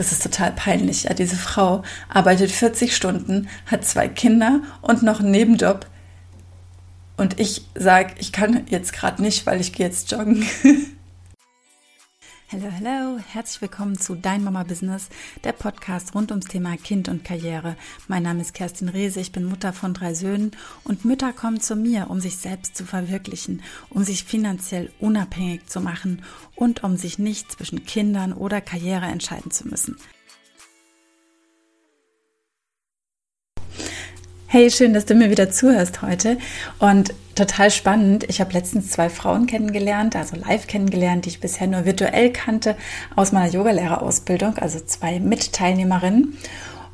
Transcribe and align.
das 0.00 0.12
ist 0.12 0.22
total 0.22 0.52
peinlich. 0.52 1.02
Ja, 1.02 1.12
diese 1.12 1.36
Frau 1.36 1.82
arbeitet 2.08 2.50
40 2.50 2.96
Stunden, 2.96 3.50
hat 3.66 3.84
zwei 3.84 4.08
Kinder 4.08 4.62
und 4.80 5.02
noch 5.02 5.20
einen 5.20 5.30
Nebenjob. 5.30 5.84
Und 7.18 7.38
ich 7.38 7.66
sage, 7.74 8.14
ich 8.18 8.32
kann 8.32 8.66
jetzt 8.70 8.94
gerade 8.94 9.20
nicht, 9.20 9.44
weil 9.44 9.60
ich 9.60 9.74
gehe 9.74 9.84
jetzt 9.84 10.10
joggen. 10.10 10.46
Hallo, 12.52 12.66
hallo, 12.72 13.18
herzlich 13.28 13.62
willkommen 13.62 13.96
zu 13.96 14.16
Dein 14.16 14.42
Mama 14.42 14.64
Business, 14.64 15.08
der 15.44 15.52
Podcast 15.52 16.16
rund 16.16 16.32
ums 16.32 16.46
Thema 16.46 16.76
Kind 16.76 17.08
und 17.08 17.24
Karriere. 17.24 17.76
Mein 18.08 18.24
Name 18.24 18.40
ist 18.40 18.54
Kerstin 18.54 18.88
Rehse, 18.88 19.20
ich 19.20 19.30
bin 19.30 19.44
Mutter 19.44 19.72
von 19.72 19.94
drei 19.94 20.14
Söhnen 20.14 20.50
und 20.82 21.04
Mütter 21.04 21.32
kommen 21.32 21.60
zu 21.60 21.76
mir, 21.76 22.10
um 22.10 22.18
sich 22.18 22.38
selbst 22.38 22.76
zu 22.76 22.84
verwirklichen, 22.84 23.62
um 23.88 24.02
sich 24.02 24.24
finanziell 24.24 24.90
unabhängig 24.98 25.66
zu 25.66 25.80
machen 25.80 26.24
und 26.56 26.82
um 26.82 26.96
sich 26.96 27.20
nicht 27.20 27.52
zwischen 27.52 27.84
Kindern 27.86 28.32
oder 28.32 28.60
Karriere 28.60 29.06
entscheiden 29.06 29.52
zu 29.52 29.68
müssen. 29.68 29.96
Hey, 34.52 34.68
schön, 34.68 34.94
dass 34.94 35.04
du 35.04 35.14
mir 35.14 35.30
wieder 35.30 35.52
zuhörst 35.52 36.02
heute. 36.02 36.36
Und 36.80 37.14
total 37.36 37.70
spannend. 37.70 38.24
Ich 38.28 38.40
habe 38.40 38.52
letztens 38.52 38.90
zwei 38.90 39.08
Frauen 39.08 39.46
kennengelernt, 39.46 40.16
also 40.16 40.34
live 40.34 40.66
kennengelernt, 40.66 41.24
die 41.24 41.28
ich 41.28 41.38
bisher 41.38 41.68
nur 41.68 41.84
virtuell 41.84 42.32
kannte 42.32 42.74
aus 43.14 43.30
meiner 43.30 43.48
Yogalehrerausbildung, 43.48 44.58
also 44.58 44.80
zwei 44.80 45.20
Mitteilnehmerinnen. 45.20 46.36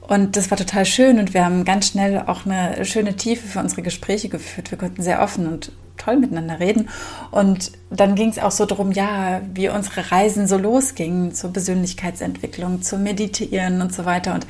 Und 0.07 0.37
das 0.37 0.51
war 0.51 0.59
total 0.59 0.85
schön 0.85 1.19
und 1.19 1.33
wir 1.33 1.47
haben 1.47 1.65
ganz 1.65 1.89
schnell 1.89 2.25
auch 2.27 2.45
eine 2.45 2.85
schöne 2.85 3.17
Tiefe 3.17 3.49
für 3.49 3.61
unsere 3.61 3.81
Gespräche 3.81 4.29
geführt. 4.29 4.71
Wir 4.71 4.77
konnten 4.77 5.01
sehr 5.01 5.23
offen 5.23 5.47
und 5.47 5.73
toll 5.97 6.19
miteinander 6.19 6.61
reden. 6.61 6.91
Und 7.31 7.73
dann 7.89 8.17
ging 8.17 8.29
es 8.29 8.39
auch 8.39 8.51
so 8.51 8.67
darum, 8.67 8.93
ja, 8.93 9.41
wie 9.55 9.71
unsere 9.71 10.13
Reisen 10.13 10.47
so 10.47 10.59
losgingen 10.59 11.35
zur 11.35 11.55
Persönlichkeitsentwicklung, 11.55 12.83
zum 12.83 13.03
Meditieren 13.03 13.81
und 13.81 13.95
so 13.95 14.05
weiter. 14.05 14.35
Und 14.35 14.47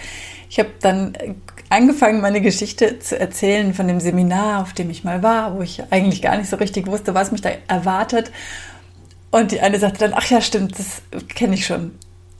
ich 0.51 0.59
habe 0.59 0.71
dann 0.81 1.17
angefangen, 1.69 2.21
meine 2.21 2.41
Geschichte 2.41 2.99
zu 2.99 3.19
erzählen 3.19 3.75
von 3.75 3.89
dem 3.89 4.01
Seminar, 4.01 4.63
auf 4.63 4.73
dem 4.73 4.91
ich 4.91 5.05
mal 5.05 5.23
war, 5.23 5.57
wo 5.57 5.63
ich 5.63 5.83
eigentlich 5.91 6.23
gar 6.23 6.37
nicht 6.37 6.51
so 6.51 6.57
richtig 6.57 6.87
wusste, 6.87 7.15
was 7.15 7.33
mich 7.33 7.41
da 7.41 7.51
erwartet. 7.69 8.31
Und 9.31 9.53
die 9.53 9.61
eine 9.61 9.79
sagte 9.79 10.01
dann, 10.01 10.15
ach 10.15 10.29
ja, 10.31 10.41
stimmt, 10.41 10.79
das 10.79 11.03
kenne 11.29 11.55
ich 11.55 11.67
schon. 11.67 11.93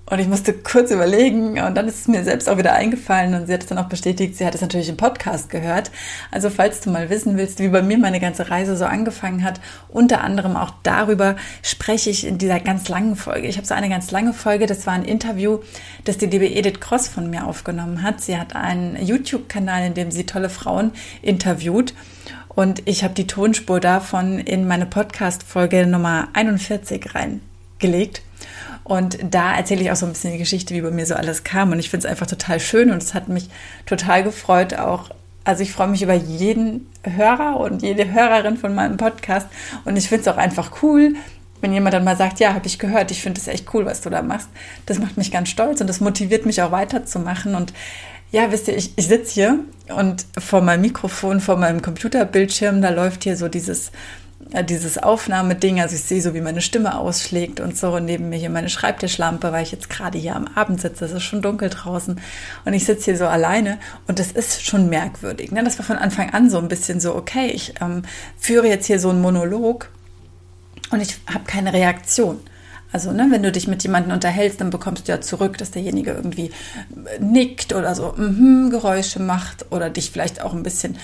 Und 0.09 0.21
ich 0.21 0.29
musste 0.29 0.53
kurz 0.53 0.93
überlegen 0.93 1.59
und 1.59 1.75
dann 1.75 1.89
ist 1.89 2.03
es 2.03 2.09
mir 2.09 2.23
selbst 2.23 2.49
auch 2.49 2.59
wieder 2.59 2.75
eingefallen 2.75 3.35
und 3.35 3.49
sie 3.49 3.53
hat 3.53 3.63
es 3.63 3.67
dann 3.67 3.79
auch 3.79 3.89
bestätigt, 3.89 4.37
sie 4.37 4.47
hat 4.47 4.55
es 4.55 4.61
natürlich 4.61 4.89
im 4.89 4.97
Podcast 4.97 5.51
gehört. 5.51 5.91
Also 6.31 6.49
falls 6.49 6.81
du 6.81 6.91
mal 6.91 7.11
wissen 7.11 7.37
willst, 7.37 7.59
wie 7.59 7.69
bei 7.69 7.83
mir 7.83 7.99
meine 7.99 8.21
ganze 8.21 8.49
Reise 8.49 8.77
so 8.77 8.85
angefangen 8.85 9.43
hat, 9.43 9.61
unter 9.89 10.21
anderem 10.23 10.55
auch 10.57 10.71
darüber 10.85 11.35
spreche 11.61 12.09
ich 12.09 12.25
in 12.25 12.39
dieser 12.39 12.61
ganz 12.61 12.89
langen 12.89 13.17
Folge. 13.17 13.49
Ich 13.49 13.57
habe 13.57 13.67
so 13.67 13.75
eine 13.75 13.89
ganz 13.89 14.13
lange 14.13 14.33
Folge, 14.33 14.67
das 14.67 14.87
war 14.87 14.93
ein 14.93 15.05
Interview, 15.05 15.59
das 16.05 16.19
die 16.19 16.27
liebe 16.27 16.47
Edith 16.47 16.79
Cross 16.79 17.09
von 17.09 17.29
mir 17.29 17.45
aufgenommen 17.45 18.05
hat. 18.05 18.21
Sie 18.21 18.39
hat 18.39 18.55
einen 18.55 18.95
YouTube-Kanal, 19.05 19.87
in 19.87 19.95
dem 19.95 20.13
sie 20.13 20.25
tolle 20.25 20.51
Frauen 20.51 20.93
interviewt. 21.21 21.95
Und 22.49 22.81
ich 22.85 23.03
habe 23.03 23.15
die 23.15 23.27
Tonspur 23.27 23.81
davon 23.81 24.39
in 24.39 24.69
meine 24.69 24.87
Podcast-Folge 24.87 25.85
Nummer 25.85 26.29
41 26.33 27.13
reingelegt. 27.13 28.23
Und 28.87 29.19
da 29.21 29.57
erzähle 29.57 29.83
ich 29.83 29.91
auch 29.91 29.97
so 29.97 30.07
ein 30.07 30.13
bisschen 30.13 30.31
die 30.31 30.39
Geschichte, 30.39 30.73
wie 30.73 30.81
bei 30.81 30.93
mir 30.93 31.05
so 31.07 31.17
alles 31.17 31.43
kam. 31.43 31.73
Und 31.73 31.81
ich 31.81 31.91
finde 31.91 32.07
es 32.07 32.11
einfach 32.11 32.29
total 32.29 32.61
schön 32.61 32.93
und 32.93 33.03
es 33.03 33.15
hat 33.15 33.27
mich 33.27 33.49
total 33.85 34.23
gefreut, 34.23 34.75
auch. 34.75 35.11
Also 35.43 35.65
ich 35.65 35.73
freue 35.73 35.89
mich 35.89 36.03
über 36.03 36.15
jeden 36.15 36.87
Hörer 37.03 37.59
und 37.59 37.83
jede 37.83 38.13
Hörerin 38.13 38.57
von 38.57 38.77
meinem 38.77 38.97
Podcast. 38.97 39.49
Und 39.85 39.97
ich 39.97 40.09
finde 40.09 40.23
es 40.23 40.29
auch 40.29 40.37
einfach 40.37 40.83
cool, 40.83 41.15
wenn 41.61 41.73
jemand 41.73 41.95
dann 41.95 42.05
mal 42.05 42.17
sagt, 42.17 42.39
ja, 42.39 42.55
habe 42.55 42.69
ich 42.69 42.79
gehört, 42.79 43.11
ich 43.11 43.23
finde 43.23 43.41
es 43.41 43.49
echt 43.49 43.75
cool, 43.75 43.87
was 43.87 44.03
du 44.03 44.11
da 44.11 44.23
machst. 44.23 44.49
Das 44.87 45.01
macht 45.01 45.17
mich 45.17 45.33
ganz 45.33 45.49
stolz 45.49 45.81
und 45.81 45.89
das 45.89 45.99
motiviert 45.99 46.47
mich 46.47 46.63
auch 46.63 46.71
weiterzumachen. 46.71 47.57
Und 47.57 47.73
ja, 48.31 48.53
wisst 48.53 48.69
ihr, 48.69 48.77
ich, 48.77 48.93
ich 48.95 49.09
sitze 49.09 49.35
hier 49.35 49.59
und 49.97 50.27
vor 50.39 50.61
meinem 50.61 50.83
Mikrofon, 50.83 51.41
vor 51.41 51.57
meinem 51.57 51.83
Computerbildschirm, 51.83 52.83
da 52.83 52.91
läuft 52.91 53.25
hier 53.25 53.37
so 53.37 53.49
dieses 53.49 53.91
dieses 54.69 54.99
Aufnahmeding, 54.99 55.81
also 55.81 55.95
ich 55.95 56.03
sehe 56.03 56.23
so, 56.23 56.35
wie 56.35 56.41
meine 56.41 56.61
Stimme 56.61 56.99
ausschlägt 56.99 57.61
und 57.61 57.77
so. 57.77 57.99
Neben 57.99 58.29
mir 58.29 58.37
hier 58.37 58.51
meine 58.51 58.69
Schreibtischlampe, 58.69 59.53
weil 59.53 59.63
ich 59.63 59.73
jetzt 59.73 59.91
gerade 59.91 60.19
hier 60.19 60.37
am 60.37 60.47
Abend 60.55 60.81
sitze. 60.81 61.05
Es 61.05 61.13
ist 61.13 61.25
schon 61.25 61.43
dunkel 61.43 61.69
draußen. 61.69 62.21
Und 62.65 62.73
ich 62.73 62.85
sitze 62.85 63.07
hier 63.07 63.17
so 63.17 63.27
alleine 63.27 63.79
und 64.07 64.19
das 64.19 64.31
ist 64.31 64.65
schon 64.65 64.89
merkwürdig. 64.89 65.51
Ne? 65.51 65.65
Das 65.65 65.79
war 65.79 65.87
von 65.87 65.99
Anfang 65.99 66.31
an 66.31 66.49
so 66.49 66.59
ein 66.59 66.69
bisschen 66.69 67.01
so, 67.01 67.15
okay, 67.15 67.49
ich 67.49 67.75
ähm, 67.81 68.03
führe 68.39 68.69
jetzt 68.69 68.87
hier 68.87 69.01
so 69.01 69.11
einen 69.11 69.21
Monolog 69.21 69.91
und 70.91 71.01
ich 71.01 71.19
habe 71.33 71.45
keine 71.45 71.73
Reaktion. 71.73 72.41
Also, 72.93 73.13
ne, 73.13 73.27
wenn 73.31 73.43
du 73.43 73.53
dich 73.53 73.67
mit 73.69 73.83
jemandem 73.83 74.13
unterhältst, 74.13 74.61
dann 74.61 74.71
bekommst 74.71 75.07
du 75.09 75.13
ja 75.13 75.21
zurück, 75.21 75.59
dass 75.59 75.73
derjenige 75.73 76.13
irgendwie 76.13 76.51
nickt 77.21 77.75
oder 77.75 77.95
so 77.95 78.13
mm 78.17 78.71
Geräusche 78.71 79.21
macht 79.21 79.67
oder 79.71 79.91
dich 79.91 80.11
vielleicht 80.11 80.41
auch 80.41 80.55
ein 80.55 80.63
bisschen 80.63 80.97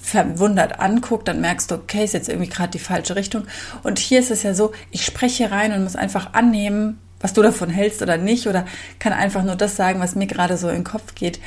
verwundert 0.00 0.80
anguckt, 0.80 1.28
dann 1.28 1.40
merkst 1.40 1.70
du, 1.70 1.76
okay, 1.76 2.04
ist 2.04 2.14
jetzt 2.14 2.28
irgendwie 2.28 2.48
gerade 2.48 2.70
die 2.70 2.78
falsche 2.78 3.16
Richtung. 3.16 3.44
Und 3.82 3.98
hier 3.98 4.20
ist 4.20 4.30
es 4.30 4.42
ja 4.42 4.54
so, 4.54 4.72
ich 4.90 5.04
spreche 5.04 5.50
rein 5.50 5.72
und 5.72 5.82
muss 5.82 5.96
einfach 5.96 6.34
annehmen, 6.34 6.98
was 7.20 7.32
du 7.32 7.42
davon 7.42 7.70
hältst 7.70 8.02
oder 8.02 8.16
nicht, 8.16 8.46
oder 8.46 8.66
kann 8.98 9.12
einfach 9.12 9.42
nur 9.42 9.56
das 9.56 9.76
sagen, 9.76 10.00
was 10.00 10.14
mir 10.14 10.26
gerade 10.26 10.56
so 10.56 10.68
in 10.68 10.76
den 10.76 10.84
Kopf 10.84 11.14
geht. 11.14 11.40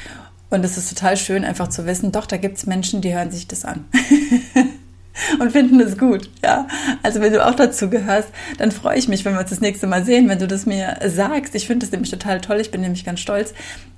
Und 0.49 0.65
es 0.65 0.77
ist 0.77 0.89
total 0.89 1.15
schön, 1.15 1.45
einfach 1.45 1.67
zu 1.67 1.85
wissen, 1.85 2.11
doch, 2.11 2.25
da 2.25 2.37
gibt 2.37 2.57
es 2.57 2.65
Menschen, 2.65 3.01
die 3.01 3.13
hören 3.13 3.31
sich 3.31 3.47
das 3.47 3.65
an. 3.65 3.85
und 5.39 5.51
finden 5.51 5.79
es 5.79 5.97
gut. 5.97 6.29
Ja, 6.43 6.67
also 7.03 7.21
wenn 7.21 7.33
du 7.33 7.45
auch 7.45 7.55
dazu 7.55 7.89
gehörst, 7.89 8.29
dann 8.57 8.71
freue 8.71 8.97
ich 8.97 9.07
mich, 9.07 9.25
wenn 9.25 9.33
wir 9.33 9.39
uns 9.39 9.49
das 9.49 9.61
nächste 9.61 9.87
Mal 9.87 10.03
sehen, 10.05 10.29
wenn 10.29 10.39
du 10.39 10.47
das 10.47 10.65
mir 10.65 10.97
sagst. 11.05 11.55
Ich 11.55 11.67
finde 11.67 11.85
das 11.85 11.91
nämlich 11.91 12.11
total 12.11 12.41
toll. 12.41 12.59
Ich 12.59 12.71
bin 12.71 12.81
nämlich 12.81 13.05
ganz 13.05 13.19
stolz, 13.19 13.53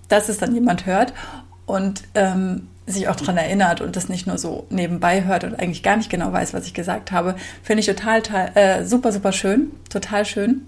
dass 0.07 0.29
es 0.29 0.37
dann 0.37 0.53
jemand 0.53 0.85
hört 0.85 1.13
und 1.65 2.03
ähm, 2.15 2.67
sich 2.85 3.07
auch 3.07 3.15
daran 3.15 3.37
erinnert 3.37 3.81
und 3.81 3.95
das 3.95 4.09
nicht 4.09 4.27
nur 4.27 4.37
so 4.37 4.65
nebenbei 4.69 5.23
hört 5.23 5.43
und 5.43 5.59
eigentlich 5.59 5.83
gar 5.83 5.97
nicht 5.97 6.09
genau 6.09 6.33
weiß, 6.33 6.53
was 6.53 6.65
ich 6.65 6.73
gesagt 6.73 7.11
habe. 7.11 7.35
Finde 7.63 7.81
ich 7.81 7.85
total, 7.85 8.21
äh, 8.55 8.83
super, 8.85 9.11
super 9.11 9.31
schön, 9.31 9.71
total 9.89 10.25
schön. 10.25 10.61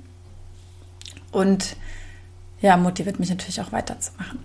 Und 1.31 1.75
ja, 2.61 2.77
motiviert 2.77 3.19
mich 3.19 3.29
natürlich 3.29 3.59
auch 3.59 3.71
weiterzumachen. 3.71 4.39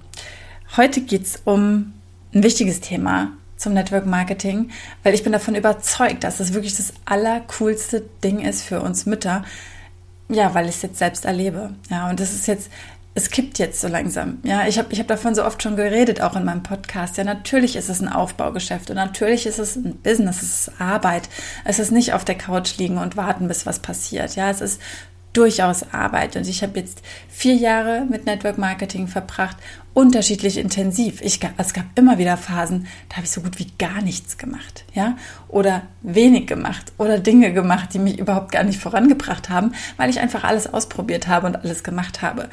Heute 0.77 1.01
geht 1.03 1.23
es 1.23 1.43
um 1.45 1.93
ein 2.35 2.43
wichtiges 2.43 2.81
Thema, 2.81 3.33
zum 3.59 3.75
Network 3.75 4.07
Marketing, 4.07 4.71
weil 5.03 5.15
ich 5.15 5.23
bin 5.23 5.33
davon 5.33 5.55
überzeugt, 5.55 6.25
dass 6.25 6.41
es 6.41 6.55
wirklich 6.55 6.77
das 6.77 6.95
allercoolste 7.05 8.05
Ding 8.25 8.41
ist 8.41 8.63
für 8.63 8.81
uns 8.81 9.05
Mütter. 9.05 9.45
Ja, 10.31 10.55
weil 10.55 10.69
ich 10.69 10.77
es 10.77 10.83
jetzt 10.83 10.99
selbst 10.99 11.25
erlebe. 11.25 11.75
Ja, 11.91 12.09
und 12.09 12.21
das 12.21 12.33
ist 12.33 12.47
jetzt, 12.47 12.71
es 13.15 13.31
kippt 13.31 13.59
jetzt 13.59 13.81
so 13.81 13.89
langsam. 13.89 14.39
Ja, 14.45 14.67
ich 14.67 14.79
habe 14.79 14.93
ich 14.93 15.01
hab 15.01 15.09
davon 15.09 15.35
so 15.35 15.45
oft 15.45 15.63
schon 15.63 15.75
geredet, 15.75 16.21
auch 16.21 16.37
in 16.37 16.45
meinem 16.45 16.63
Podcast. 16.63 17.17
Ja, 17.17 17.25
natürlich 17.25 17.77
ist 17.77 17.89
es 17.89 18.01
ein 18.01 18.09
Aufbaugeschäft 18.09 18.91
und 18.91 18.97
natürlich 18.97 19.47
ist 19.47 19.59
es 19.59 19.77
ein 19.77 19.97
Business, 19.97 20.43
es 20.43 20.69
ist 20.69 20.81
Arbeit. 20.81 21.29
Es 21.65 21.79
ist 21.79 21.91
nicht 21.91 22.13
auf 22.13 22.25
der 22.25 22.37
Couch 22.37 22.77
liegen 22.77 22.99
und 22.99 23.17
warten, 23.17 23.49
bis 23.49 23.67
was 23.67 23.81
passiert. 23.81 24.37
Ja, 24.37 24.51
es 24.51 24.61
ist 24.61 24.81
durchaus 25.39 25.93
Arbeit. 25.93 26.35
Und 26.35 26.49
ich 26.49 26.63
habe 26.65 26.81
jetzt 26.81 27.01
vier 27.29 27.55
Jahre 27.55 28.05
mit 28.11 28.27
Network 28.27 28.59
Marketing 28.59 29.07
verbracht, 29.07 29.57
unterschiedlich 29.95 30.59
intensiv. 30.59 31.21
Ich, 31.23 31.39
es 31.57 31.73
gab 31.73 31.85
immer 31.95 32.19
wieder 32.19 32.37
Phasen, 32.37 32.89
da 33.09 33.17
habe 33.17 33.25
ich 33.25 33.31
so 33.31 33.41
gut 33.41 33.59
wie 33.61 33.71
gar 33.79 34.03
nichts 34.03 34.37
gemacht, 34.37 34.85
ja, 34.95 35.17
oder 35.49 35.83
wenig 36.03 36.47
gemacht 36.49 36.93
oder 36.99 37.19
Dinge 37.21 37.53
gemacht, 37.53 37.95
die 37.95 38.01
mich 38.01 38.19
überhaupt 38.19 38.51
gar 38.51 38.65
nicht 38.65 38.81
vorangebracht 38.81 39.49
haben, 39.49 39.73
weil 39.97 40.11
ich 40.11 40.19
einfach 40.19 40.43
alles 40.43 40.73
ausprobiert 40.73 41.29
habe 41.29 41.47
und 41.47 41.57
alles 41.57 41.85
gemacht 41.85 42.21
habe. 42.21 42.49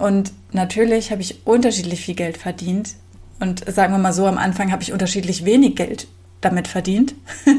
Und 0.00 0.32
natürlich 0.52 1.12
habe 1.12 1.22
ich 1.22 1.46
unterschiedlich 1.46 2.04
viel 2.04 2.16
Geld 2.16 2.36
verdient. 2.36 2.94
Und 3.38 3.64
sagen 3.72 3.92
wir 3.92 3.98
mal 3.98 4.12
so, 4.12 4.26
am 4.26 4.38
Anfang 4.38 4.72
habe 4.72 4.82
ich 4.82 4.92
unterschiedlich 4.92 5.44
wenig 5.44 5.76
Geld 5.76 6.08
damit 6.40 6.66
verdient. 6.66 7.14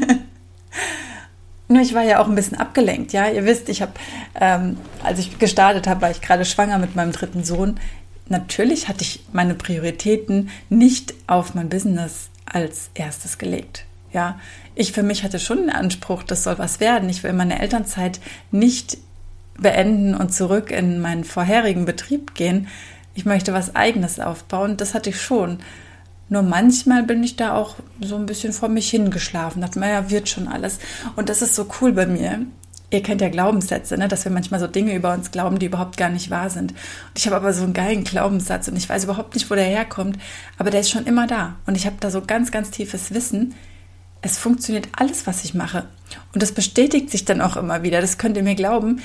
Nur 1.68 1.82
ich 1.82 1.94
war 1.94 2.02
ja 2.02 2.20
auch 2.20 2.28
ein 2.28 2.34
bisschen 2.34 2.58
abgelenkt, 2.58 3.12
ja. 3.12 3.28
Ihr 3.28 3.44
wisst, 3.44 3.68
ich 3.68 3.82
habe, 3.82 3.92
ähm, 4.40 4.76
als 5.02 5.18
ich 5.18 5.38
gestartet 5.38 5.86
habe, 5.86 6.02
war 6.02 6.10
ich 6.10 6.20
gerade 6.20 6.44
schwanger 6.44 6.78
mit 6.78 6.94
meinem 6.94 7.12
dritten 7.12 7.44
Sohn. 7.44 7.80
Natürlich 8.28 8.88
hatte 8.88 9.02
ich 9.02 9.24
meine 9.32 9.54
Prioritäten 9.54 10.50
nicht 10.68 11.14
auf 11.26 11.54
mein 11.54 11.68
Business 11.68 12.30
als 12.44 12.90
erstes 12.94 13.38
gelegt. 13.38 13.84
Ja, 14.12 14.38
ich 14.74 14.92
für 14.92 15.02
mich 15.02 15.24
hatte 15.24 15.38
schon 15.38 15.58
den 15.58 15.70
Anspruch, 15.70 16.22
das 16.22 16.44
soll 16.44 16.58
was 16.58 16.80
werden. 16.80 17.08
Ich 17.08 17.22
will 17.22 17.32
meine 17.32 17.60
Elternzeit 17.60 18.20
nicht 18.50 18.98
beenden 19.58 20.14
und 20.14 20.32
zurück 20.32 20.70
in 20.70 21.00
meinen 21.00 21.24
vorherigen 21.24 21.84
Betrieb 21.84 22.34
gehen. 22.34 22.68
Ich 23.14 23.24
möchte 23.24 23.52
was 23.52 23.74
Eigenes 23.74 24.20
aufbauen. 24.20 24.76
Das 24.76 24.94
hatte 24.94 25.10
ich 25.10 25.20
schon. 25.20 25.58
Nur 26.28 26.42
manchmal 26.42 27.04
bin 27.04 27.22
ich 27.22 27.36
da 27.36 27.54
auch 27.54 27.76
so 28.00 28.16
ein 28.16 28.26
bisschen 28.26 28.52
vor 28.52 28.68
mich 28.68 28.90
hingeschlafen. 28.90 29.62
Dachte 29.62 29.78
mir, 29.78 29.90
ja, 29.90 30.10
wird 30.10 30.28
schon 30.28 30.48
alles. 30.48 30.78
Und 31.14 31.28
das 31.28 31.42
ist 31.42 31.54
so 31.54 31.68
cool 31.80 31.92
bei 31.92 32.06
mir. 32.06 32.40
Ihr 32.90 33.02
kennt 33.02 33.20
ja 33.20 33.28
Glaubenssätze, 33.28 33.98
ne? 33.98 34.06
dass 34.06 34.24
wir 34.24 34.32
manchmal 34.32 34.60
so 34.60 34.66
Dinge 34.66 34.94
über 34.94 35.12
uns 35.12 35.32
glauben, 35.32 35.58
die 35.58 35.66
überhaupt 35.66 35.96
gar 35.96 36.08
nicht 36.08 36.30
wahr 36.30 36.50
sind. 36.50 36.72
Und 36.72 37.18
ich 37.18 37.26
habe 37.26 37.36
aber 37.36 37.52
so 37.52 37.64
einen 37.64 37.72
geilen 37.72 38.04
Glaubenssatz 38.04 38.68
und 38.68 38.76
ich 38.76 38.88
weiß 38.88 39.04
überhaupt 39.04 39.34
nicht, 39.34 39.50
wo 39.50 39.54
der 39.56 39.64
herkommt, 39.64 40.18
aber 40.56 40.70
der 40.70 40.80
ist 40.80 40.90
schon 40.90 41.04
immer 41.04 41.26
da. 41.26 41.56
Und 41.66 41.76
ich 41.76 41.86
habe 41.86 41.96
da 41.98 42.10
so 42.10 42.22
ganz, 42.22 42.52
ganz 42.52 42.70
tiefes 42.70 43.12
Wissen. 43.12 43.54
Es 44.22 44.38
funktioniert 44.38 44.88
alles, 44.96 45.26
was 45.26 45.44
ich 45.44 45.54
mache. 45.54 45.86
Und 46.32 46.42
das 46.42 46.52
bestätigt 46.52 47.10
sich 47.10 47.24
dann 47.24 47.40
auch 47.40 47.56
immer 47.56 47.82
wieder. 47.82 48.00
Das 48.00 48.18
könnt 48.18 48.36
ihr 48.36 48.44
mir 48.44 48.54
glauben 48.54 49.00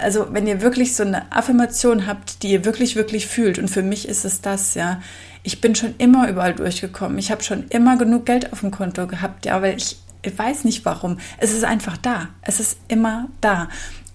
also 0.00 0.28
wenn 0.30 0.46
ihr 0.46 0.62
wirklich 0.62 0.96
so 0.96 1.02
eine 1.02 1.30
Affirmation 1.32 2.06
habt, 2.06 2.42
die 2.42 2.52
ihr 2.52 2.64
wirklich, 2.64 2.96
wirklich 2.96 3.26
fühlt, 3.26 3.58
und 3.58 3.68
für 3.68 3.82
mich 3.82 4.08
ist 4.08 4.24
es 4.24 4.40
das, 4.40 4.74
ja, 4.74 5.00
ich 5.44 5.60
bin 5.60 5.74
schon 5.74 5.94
immer 5.98 6.28
überall 6.28 6.54
durchgekommen. 6.54 7.18
Ich 7.18 7.30
habe 7.30 7.44
schon 7.44 7.68
immer 7.68 7.96
genug 7.96 8.26
Geld 8.26 8.52
auf 8.52 8.60
dem 8.60 8.70
Konto 8.70 9.06
gehabt, 9.06 9.44
ja, 9.44 9.60
weil 9.62 9.76
ich, 9.76 9.98
ich 10.22 10.36
weiß 10.36 10.64
nicht 10.64 10.84
warum. 10.84 11.18
Es 11.38 11.52
ist 11.52 11.64
einfach 11.64 11.98
da. 11.98 12.28
Es 12.42 12.58
ist 12.58 12.78
immer 12.88 13.28
da. 13.40 13.68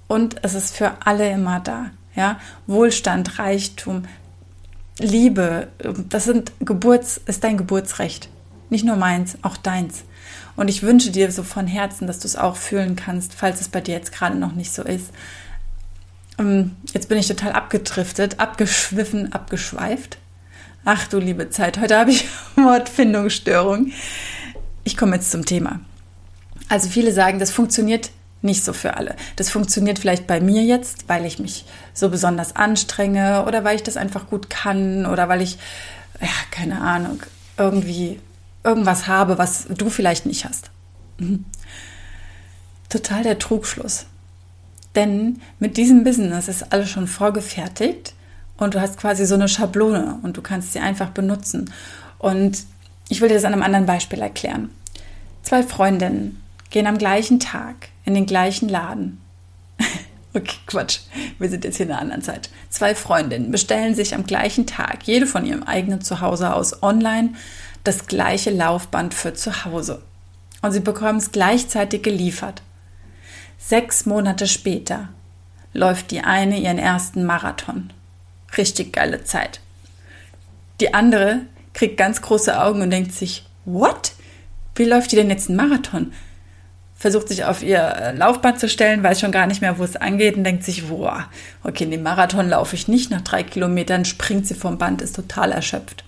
Und 0.08 0.38
es 0.44 0.56
ist 0.56 0.76
für 0.76 0.92
alle 1.06 1.32
immer 1.32 1.60
da. 1.60 1.92
Ja, 2.16 2.40
Wohlstand, 2.66 3.38
Reichtum, 3.38 4.04
Liebe, 4.98 5.70
das 6.10 6.26
sind 6.26 6.52
Geburts, 6.60 7.22
ist 7.28 7.44
dein 7.44 7.58
Geburtsrecht. 7.58 8.28
Nicht 8.72 8.84
nur 8.84 8.96
meins, 8.98 9.38
auch 9.44 9.56
deins. 9.56 10.04
Und 10.56 10.68
ich 10.68 10.82
wünsche 10.82 11.12
dir 11.12 11.32
so 11.32 11.44
von 11.44 11.68
Herzen, 11.68 12.08
dass 12.08 12.20
du 12.20 12.28
es 12.28 12.36
auch 12.36 12.56
fühlen 12.56 12.96
kannst, 12.96 13.36
falls 13.36 13.62
es 13.62 13.70
bei 13.70 13.82
dir 13.82 13.94
jetzt 13.94 14.12
gerade 14.12 14.36
noch 14.36 14.54
nicht 14.54 14.74
so 14.74 14.82
ist. 14.84 15.12
Ähm, 16.40 16.76
jetzt 16.92 17.08
bin 17.08 17.20
ich 17.20 17.28
total 17.28 17.54
abgedriftet, 17.54 18.40
abgeschwiffen, 18.40 19.32
abgeschweift. 19.32 20.18
Ach 20.86 21.08
du 21.08 21.20
liebe 21.20 21.50
Zeit, 21.50 21.80
heute 21.80 21.98
habe 21.98 22.12
ich 22.12 22.28
Wortfindungsstörung. 22.56 23.92
Ich 24.84 24.96
komme 24.96 25.16
jetzt 25.16 25.32
zum 25.32 25.46
Thema. 25.46 25.82
Also 26.70 26.88
viele 26.90 27.12
sagen, 27.12 27.40
das 27.40 27.52
funktioniert 27.52 28.12
nicht 28.42 28.64
so 28.64 28.72
für 28.72 28.96
alle. 28.96 29.16
Das 29.36 29.50
funktioniert 29.50 30.00
vielleicht 30.00 30.26
bei 30.26 30.40
mir 30.40 30.64
jetzt, 30.64 31.10
weil 31.10 31.26
ich 31.26 31.40
mich 31.40 31.66
so 31.94 32.10
besonders 32.10 32.56
anstrenge 32.56 33.44
oder 33.46 33.64
weil 33.66 33.76
ich 33.76 33.84
das 33.84 33.98
einfach 33.98 34.28
gut 34.28 34.50
kann 34.50 35.06
oder 35.06 35.28
weil 35.28 35.42
ich, 35.42 35.58
ja, 36.22 36.28
keine 36.50 36.80
Ahnung, 36.80 37.22
irgendwie 37.58 38.20
irgendwas 38.64 39.08
habe, 39.08 39.38
was 39.38 39.68
du 39.68 39.90
vielleicht 39.90 40.26
nicht 40.26 40.46
hast. 40.46 40.72
Mhm. 41.18 41.44
Total 42.88 43.24
der 43.24 43.40
Trugschluss. 43.40 44.06
Denn 44.96 45.42
mit 45.60 45.76
diesem 45.76 46.06
Business 46.06 46.48
ist 46.48 46.72
alles 46.72 46.90
schon 46.90 47.08
vorgefertigt 47.08 48.14
und 48.60 48.74
du 48.74 48.82
hast 48.82 48.98
quasi 48.98 49.26
so 49.26 49.36
eine 49.36 49.48
Schablone 49.48 50.20
und 50.22 50.38
du 50.38 50.42
kannst 50.42 50.74
sie 50.74 50.80
einfach 50.80 51.10
benutzen. 51.10 51.72
Und 52.18 52.64
ich 53.08 53.22
will 53.22 53.30
dir 53.30 53.36
das 53.36 53.46
an 53.46 53.54
einem 53.54 53.64
anderen 53.64 53.86
Beispiel 53.86 54.20
erklären. 54.20 54.70
Zwei 55.42 55.64
Freundinnen 55.64 56.42
gehen 56.70 56.86
am 56.86 56.98
gleichen 56.98 57.40
Tag 57.40 57.90
in 58.06 58.14
den 58.14 58.26
gleichen 58.26 58.70
Laden. 58.70 59.20
okay, 60.34 60.58
Quatsch. 60.68 61.00
Wir 61.40 61.50
sind 61.50 61.64
jetzt 61.64 61.78
hier 61.78 61.86
in 61.86 61.92
einer 61.92 62.02
anderen 62.02 62.22
Zeit. 62.22 62.50
Zwei 62.70 62.94
Freundinnen 62.94 63.52
bestellen 63.52 63.96
sich 63.96 64.14
am 64.14 64.26
gleichen 64.26 64.68
Tag, 64.68 65.04
jede 65.04 65.26
von 65.26 65.46
ihrem 65.46 65.64
eigenen 65.64 66.02
Zuhause 66.02 66.54
aus 66.54 66.84
online, 66.84 67.34
das 67.84 68.08
gleiche 68.08 68.52
Laufband 68.52 69.14
für 69.14 69.34
zu 69.34 69.66
Hause. 69.66 70.04
Und 70.62 70.74
sie 70.74 70.82
bekommen 70.82 71.18
es 71.18 71.32
gleichzeitig 71.32 72.04
geliefert. 72.04 72.62
Sechs 73.58 74.06
Monate 74.06 74.48
später 74.48 75.10
läuft 75.74 76.12
die 76.12 76.22
eine 76.22 76.60
ihren 76.60 76.78
ersten 76.78 77.26
Marathon. 77.26 77.92
Richtig 78.58 78.94
geile 78.94 79.24
Zeit. 79.24 79.60
Die 80.80 80.94
andere 80.94 81.42
kriegt 81.74 81.98
ganz 81.98 82.22
große 82.22 82.60
Augen 82.62 82.82
und 82.82 82.90
denkt 82.90 83.14
sich, 83.14 83.46
what? 83.66 84.14
Wie 84.76 84.86
läuft 84.86 85.12
die 85.12 85.16
denn 85.16 85.30
jetzt 85.30 85.50
einen 85.50 85.58
Marathon? 85.58 86.14
Versucht 86.96 87.30
sich 87.30 87.46
auf 87.46 87.64
ihr 87.64 87.80
äh, 87.80 88.16
Laufband 88.16 88.60
zu 88.60 88.68
stellen, 88.68 89.04
weiß 89.04 89.22
schon 89.22 89.32
gar 89.32 89.48
nicht 89.48 89.62
mehr, 89.62 89.78
wo 89.78 89.84
es 89.84 89.96
angeht 89.96 90.36
und 90.36 90.44
denkt 90.44 90.64
sich, 90.64 90.88
boah, 90.88 91.30
okay, 91.64 91.86
in 91.86 91.92
den 91.92 92.04
Marathon 92.04 92.50
laufe 92.50 92.76
ich 92.76 92.88
nicht. 92.88 93.12
Nach 93.12 93.22
drei 93.22 93.44
Kilometern 93.44 94.04
springt 94.04 94.48
sie 94.48 94.56
vom 94.56 94.78
Band, 94.78 95.02
ist 95.02 95.16
total 95.16 95.52
erschöpft. 95.52 96.04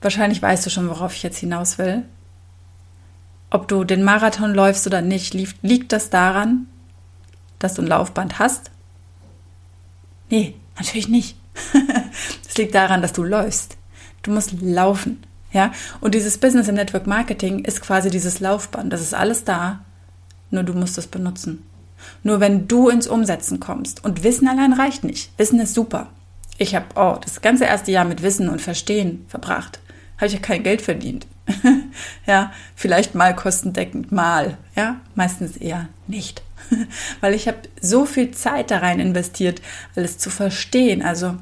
Wahrscheinlich 0.00 0.40
weißt 0.40 0.64
du 0.64 0.70
schon, 0.70 0.88
worauf 0.88 1.14
ich 1.14 1.22
jetzt 1.22 1.38
hinaus 1.38 1.78
will. 1.78 2.02
Ob 3.50 3.68
du 3.68 3.84
den 3.84 4.02
Marathon 4.02 4.54
läufst 4.54 4.86
oder 4.86 5.00
nicht, 5.00 5.34
liegt 5.62 5.92
das 5.92 6.10
daran, 6.10 6.66
dass 7.64 7.74
du 7.74 7.82
ein 7.82 7.88
Laufband 7.88 8.38
hast? 8.38 8.70
Nee, 10.30 10.54
natürlich 10.76 11.08
nicht. 11.08 11.36
Es 12.48 12.58
liegt 12.58 12.74
daran, 12.76 13.02
dass 13.02 13.12
du 13.12 13.24
läufst. 13.24 13.76
Du 14.22 14.30
musst 14.30 14.52
laufen. 14.60 15.24
Ja? 15.52 15.72
Und 16.00 16.14
dieses 16.14 16.38
Business 16.38 16.68
im 16.68 16.76
Network 16.76 17.08
Marketing 17.08 17.64
ist 17.64 17.80
quasi 17.80 18.10
dieses 18.10 18.38
Laufband. 18.38 18.92
Das 18.92 19.00
ist 19.00 19.12
alles 19.12 19.42
da, 19.42 19.80
nur 20.50 20.62
du 20.62 20.72
musst 20.72 20.96
es 20.96 21.08
benutzen. 21.08 21.64
Nur 22.22 22.38
wenn 22.38 22.68
du 22.68 22.90
ins 22.90 23.08
Umsetzen 23.08 23.58
kommst. 23.58 24.04
Und 24.04 24.22
Wissen 24.22 24.46
allein 24.46 24.72
reicht 24.72 25.02
nicht. 25.02 25.36
Wissen 25.36 25.58
ist 25.58 25.74
super. 25.74 26.10
Ich 26.58 26.76
habe 26.76 26.86
oh, 26.94 27.18
das 27.20 27.40
ganze 27.40 27.64
erste 27.64 27.90
Jahr 27.90 28.04
mit 28.04 28.22
Wissen 28.22 28.48
und 28.48 28.62
Verstehen 28.62 29.24
verbracht 29.26 29.80
habe 30.16 30.26
ich 30.26 30.34
ja 30.34 30.38
kein 30.38 30.62
Geld 30.62 30.82
verdient. 30.82 31.26
ja, 32.26 32.52
vielleicht 32.74 33.14
mal 33.14 33.34
kostendeckend, 33.34 34.12
mal. 34.12 34.56
Ja, 34.76 35.00
meistens 35.14 35.56
eher 35.56 35.88
nicht. 36.06 36.42
Weil 37.20 37.34
ich 37.34 37.48
habe 37.48 37.58
so 37.80 38.06
viel 38.06 38.30
Zeit 38.30 38.70
da 38.70 38.78
rein 38.78 39.00
investiert, 39.00 39.60
alles 39.94 40.18
zu 40.18 40.30
verstehen. 40.30 41.02
Also, 41.02 41.36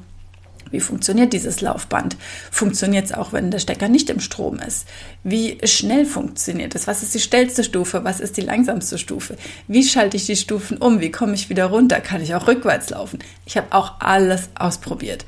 wie 0.71 0.79
funktioniert 0.79 1.33
dieses 1.33 1.61
Laufband? 1.61 2.17
Funktioniert 2.49 3.05
es 3.05 3.13
auch, 3.13 3.31
wenn 3.31 3.51
der 3.51 3.59
Stecker 3.59 3.89
nicht 3.89 4.09
im 4.09 4.19
Strom 4.19 4.57
ist? 4.57 4.87
Wie 5.23 5.59
schnell 5.65 6.05
funktioniert 6.05 6.73
es? 6.73 6.87
Was 6.87 7.03
ist 7.03 7.13
die 7.13 7.19
schnellste 7.19 7.63
Stufe? 7.63 8.03
Was 8.03 8.19
ist 8.19 8.37
die 8.37 8.41
langsamste 8.41 8.97
Stufe? 8.97 9.37
Wie 9.67 9.83
schalte 9.83 10.17
ich 10.17 10.25
die 10.25 10.35
Stufen 10.35 10.77
um? 10.77 10.99
Wie 10.99 11.11
komme 11.11 11.35
ich 11.35 11.49
wieder 11.49 11.67
runter? 11.67 12.01
Kann 12.01 12.21
ich 12.21 12.33
auch 12.33 12.47
rückwärts 12.47 12.89
laufen? 12.89 13.19
Ich 13.45 13.55
habe 13.55 13.67
auch 13.71 13.99
alles 13.99 14.49
ausprobiert. 14.55 15.25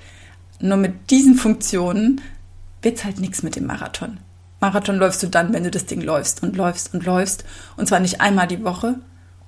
Nur 0.59 0.77
mit 0.77 1.11
diesen 1.11 1.35
Funktionen 1.35 2.21
wird 2.85 2.99
es 2.99 3.03
halt 3.03 3.19
nichts 3.19 3.43
mit 3.43 3.57
dem 3.57 3.65
Marathon. 3.65 4.19
Marathon 4.61 4.95
läufst 4.95 5.21
du 5.21 5.27
dann, 5.27 5.53
wenn 5.53 5.63
du 5.63 5.71
das 5.71 5.85
Ding 5.85 6.01
läufst 6.01 6.41
und 6.41 6.55
läufst 6.55 6.93
und 6.93 7.03
läufst. 7.05 7.43
Und 7.75 7.87
zwar 7.87 7.99
nicht 7.99 8.21
einmal 8.21 8.47
die 8.47 8.63
Woche 8.63 8.95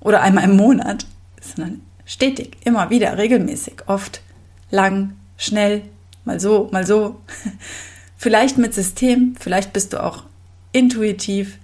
oder 0.01 0.21
einmal 0.21 0.43
im 0.43 0.57
Monat, 0.57 1.05
sondern 1.41 1.81
stetig, 2.05 2.57
immer 2.65 2.89
wieder, 2.89 3.17
regelmäßig, 3.17 3.87
oft, 3.87 4.21
lang, 4.69 5.13
schnell, 5.37 5.83
mal 6.25 6.39
so, 6.39 6.69
mal 6.71 6.85
so. 6.85 7.21
Vielleicht 8.17 8.57
mit 8.57 8.73
System, 8.73 9.35
vielleicht 9.39 9.73
bist 9.73 9.93
du 9.93 10.03
auch 10.03 10.23
intuitiv, 10.71 11.59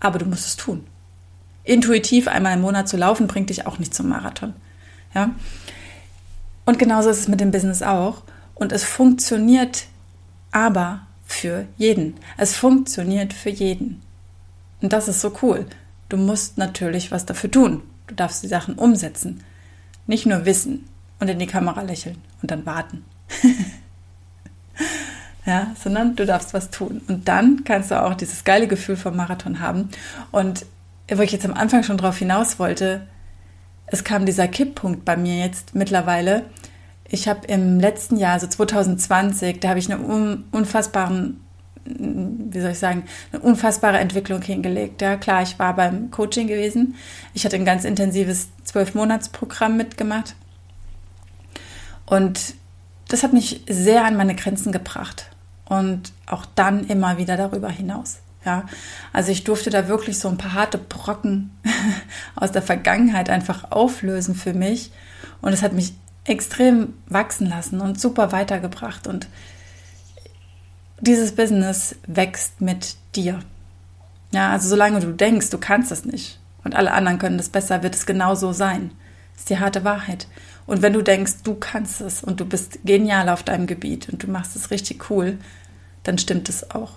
aber 0.00 0.18
du 0.18 0.26
musst 0.26 0.44
es 0.44 0.56
tun. 0.56 0.84
Intuitiv 1.62 2.26
einmal 2.26 2.54
im 2.54 2.62
Monat 2.62 2.88
zu 2.88 2.96
laufen, 2.96 3.28
bringt 3.28 3.50
dich 3.50 3.64
auch 3.64 3.78
nicht 3.78 3.94
zum 3.94 4.08
Marathon. 4.08 4.54
Ja? 5.14 5.30
Und 6.64 6.80
genauso 6.80 7.10
ist 7.10 7.20
es 7.20 7.28
mit 7.28 7.40
dem 7.40 7.52
Business 7.52 7.82
auch. 7.82 8.22
Und 8.56 8.72
es 8.72 8.82
funktioniert 8.82 9.86
aber 10.56 11.06
für 11.26 11.66
jeden. 11.76 12.14
Es 12.38 12.56
funktioniert 12.56 13.34
für 13.34 13.50
jeden. 13.50 14.00
Und 14.80 14.94
das 14.94 15.06
ist 15.06 15.20
so 15.20 15.34
cool. 15.42 15.66
Du 16.08 16.16
musst 16.16 16.56
natürlich 16.56 17.10
was 17.10 17.26
dafür 17.26 17.50
tun. 17.50 17.82
Du 18.06 18.14
darfst 18.14 18.42
die 18.42 18.48
Sachen 18.48 18.76
umsetzen. 18.76 19.44
Nicht 20.06 20.24
nur 20.24 20.46
wissen 20.46 20.88
und 21.20 21.28
in 21.28 21.38
die 21.38 21.46
Kamera 21.46 21.82
lächeln 21.82 22.16
und 22.40 22.50
dann 22.50 22.64
warten. 22.64 23.04
ja, 25.44 25.74
sondern 25.78 26.16
du 26.16 26.24
darfst 26.24 26.54
was 26.54 26.70
tun. 26.70 27.02
Und 27.06 27.28
dann 27.28 27.64
kannst 27.64 27.90
du 27.90 28.02
auch 28.02 28.14
dieses 28.14 28.44
geile 28.44 28.66
Gefühl 28.66 28.96
vom 28.96 29.14
Marathon 29.14 29.60
haben. 29.60 29.90
Und 30.32 30.64
wo 31.12 31.20
ich 31.20 31.32
jetzt 31.32 31.44
am 31.44 31.52
Anfang 31.52 31.82
schon 31.82 31.98
drauf 31.98 32.16
hinaus 32.16 32.58
wollte, 32.58 33.06
es 33.88 34.04
kam 34.04 34.24
dieser 34.24 34.48
Kipppunkt 34.48 35.04
bei 35.04 35.18
mir 35.18 35.36
jetzt 35.36 35.74
mittlerweile, 35.74 36.44
ich 37.08 37.28
habe 37.28 37.46
im 37.46 37.78
letzten 37.78 38.16
Jahr, 38.16 38.34
also 38.34 38.46
2020, 38.46 39.60
da 39.60 39.68
habe 39.70 39.78
ich 39.78 39.92
eine 39.92 40.42
unfassbaren, 40.50 41.40
wie 41.84 42.60
soll 42.60 42.72
ich 42.72 42.78
sagen, 42.78 43.04
eine 43.32 43.42
unfassbare 43.42 43.98
Entwicklung 43.98 44.42
hingelegt. 44.42 45.02
Ja, 45.02 45.16
klar, 45.16 45.42
ich 45.42 45.58
war 45.58 45.76
beim 45.76 46.10
Coaching 46.10 46.48
gewesen. 46.48 46.96
Ich 47.32 47.44
hatte 47.44 47.56
ein 47.56 47.64
ganz 47.64 47.84
intensives 47.84 48.48
Zwölf-Monats-Programm 48.64 49.76
mitgemacht. 49.76 50.34
Und 52.06 52.54
das 53.08 53.22
hat 53.22 53.32
mich 53.32 53.62
sehr 53.68 54.04
an 54.04 54.16
meine 54.16 54.34
Grenzen 54.34 54.72
gebracht. 54.72 55.30
Und 55.68 56.12
auch 56.26 56.44
dann 56.54 56.86
immer 56.86 57.18
wieder 57.18 57.36
darüber 57.36 57.68
hinaus. 57.68 58.18
Ja, 58.44 58.64
also 59.12 59.32
ich 59.32 59.42
durfte 59.42 59.70
da 59.70 59.88
wirklich 59.88 60.20
so 60.20 60.28
ein 60.28 60.38
paar 60.38 60.52
harte 60.54 60.78
Brocken 60.78 61.50
aus 62.36 62.52
der 62.52 62.62
Vergangenheit 62.62 63.28
einfach 63.28 63.72
auflösen 63.72 64.36
für 64.36 64.54
mich. 64.54 64.92
Und 65.40 65.52
es 65.52 65.62
hat 65.62 65.72
mich 65.72 65.94
extrem 66.26 66.94
wachsen 67.06 67.48
lassen 67.48 67.80
und 67.80 68.00
super 68.00 68.32
weitergebracht. 68.32 69.06
Und 69.06 69.28
dieses 71.00 71.34
Business 71.34 71.96
wächst 72.06 72.60
mit 72.60 72.96
dir. 73.14 73.40
Ja, 74.32 74.50
also 74.50 74.68
solange 74.68 75.00
du 75.00 75.12
denkst, 75.12 75.50
du 75.50 75.58
kannst 75.58 75.92
es 75.92 76.04
nicht 76.04 76.40
und 76.64 76.74
alle 76.74 76.92
anderen 76.92 77.18
können 77.18 77.38
das 77.38 77.48
besser, 77.48 77.82
wird 77.82 77.94
es 77.94 78.06
genau 78.06 78.34
so 78.34 78.52
sein. 78.52 78.90
Das 79.34 79.42
ist 79.42 79.50
die 79.50 79.58
harte 79.58 79.84
Wahrheit. 79.84 80.26
Und 80.66 80.82
wenn 80.82 80.92
du 80.92 81.02
denkst, 81.02 81.44
du 81.44 81.54
kannst 81.54 82.00
es 82.00 82.24
und 82.24 82.40
du 82.40 82.44
bist 82.44 82.80
genial 82.84 83.28
auf 83.28 83.42
deinem 83.42 83.66
Gebiet 83.66 84.08
und 84.08 84.22
du 84.22 84.30
machst 84.30 84.56
es 84.56 84.70
richtig 84.70 85.10
cool, 85.10 85.38
dann 86.02 86.18
stimmt 86.18 86.48
es 86.48 86.70
auch. 86.70 86.92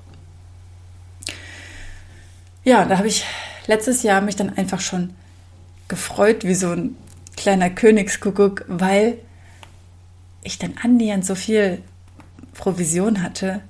Ja, 2.63 2.85
da 2.85 2.97
habe 2.97 3.07
ich 3.07 3.25
letztes 3.67 4.03
Jahr 4.03 4.21
mich 4.21 4.35
dann 4.35 4.57
einfach 4.57 4.79
schon 4.79 5.13
gefreut 5.87 6.43
wie 6.43 6.55
so 6.55 6.71
ein 6.71 6.95
kleiner 7.39 7.69
Königskuckuck, 7.69 8.65
weil 8.67 9.17
ich 10.43 10.59
dann 10.59 10.75
annähernd 10.83 11.25
so 11.25 11.35
viel 11.35 11.81
Provision 12.53 13.23
hatte 13.23 13.61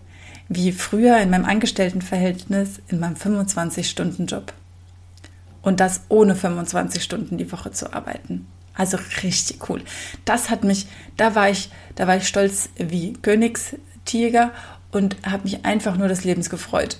wie 0.49 0.71
früher 0.71 1.19
in 1.19 1.29
meinem 1.29 1.45
Angestelltenverhältnis 1.45 2.81
in 2.87 2.99
meinem 2.99 3.15
25-Stunden-Job. 3.15 4.51
und 5.61 5.81
das 5.81 6.01
ohne 6.09 6.35
25 6.35 7.03
Stunden 7.03 7.37
die 7.37 7.51
Woche 7.51 7.71
zu 7.71 7.93
arbeiten. 7.93 8.47
Also 8.73 8.97
richtig 9.23 9.69
cool. 9.69 9.81
Das 10.23 10.49
hat 10.49 10.63
mich, 10.63 10.87
da 11.17 11.35
war 11.35 11.49
ich, 11.49 11.69
da 11.95 12.07
war 12.07 12.15
ich 12.15 12.27
stolz 12.27 12.69
wie 12.77 13.13
Königstiger 13.13 14.51
und 14.91 15.17
habe 15.25 15.43
mich 15.43 15.65
einfach 15.65 15.97
nur 15.97 16.07
des 16.07 16.23
Lebens 16.23 16.49
gefreut. 16.49 16.97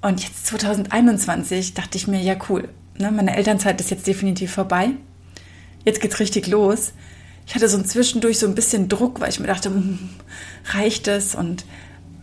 Und 0.00 0.24
jetzt 0.24 0.46
2021 0.46 1.74
dachte 1.74 1.98
ich 1.98 2.08
mir, 2.08 2.20
ja 2.20 2.36
cool, 2.48 2.70
ne, 2.98 3.12
meine 3.12 3.36
Elternzeit 3.36 3.80
ist 3.80 3.90
jetzt 3.90 4.06
definitiv 4.06 4.52
vorbei. 4.52 4.92
Jetzt 5.86 6.00
geht's 6.00 6.18
richtig 6.18 6.48
los. 6.48 6.92
Ich 7.46 7.54
hatte 7.54 7.68
so 7.68 7.78
ein 7.78 7.84
zwischendurch 7.84 8.40
so 8.40 8.46
ein 8.46 8.56
bisschen 8.56 8.88
Druck, 8.88 9.20
weil 9.20 9.30
ich 9.30 9.38
mir 9.38 9.46
dachte, 9.46 9.70
hm, 9.70 9.98
reicht 10.72 11.06
es 11.06 11.36
und 11.36 11.64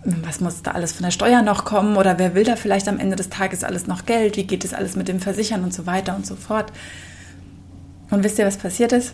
hm, 0.03 0.17
was 0.25 0.41
muss 0.41 0.61
da 0.61 0.71
alles 0.71 0.91
von 0.91 1.03
der 1.03 1.11
Steuer 1.11 1.41
noch 1.41 1.63
kommen 1.63 1.95
oder 1.95 2.19
wer 2.19 2.35
will 2.35 2.43
da 2.43 2.57
vielleicht 2.57 2.89
am 2.89 2.99
Ende 2.99 3.15
des 3.15 3.29
Tages 3.29 3.63
alles 3.63 3.87
noch 3.87 4.05
Geld? 4.05 4.35
Wie 4.35 4.43
geht 4.43 4.65
es 4.65 4.73
alles 4.73 4.97
mit 4.97 5.07
dem 5.07 5.21
Versichern 5.21 5.63
und 5.63 5.73
so 5.73 5.85
weiter 5.85 6.13
und 6.13 6.27
so 6.27 6.35
fort? 6.35 6.73
Und 8.11 8.23
wisst 8.25 8.37
ihr, 8.37 8.45
was 8.45 8.57
passiert 8.57 8.91
ist? 8.91 9.13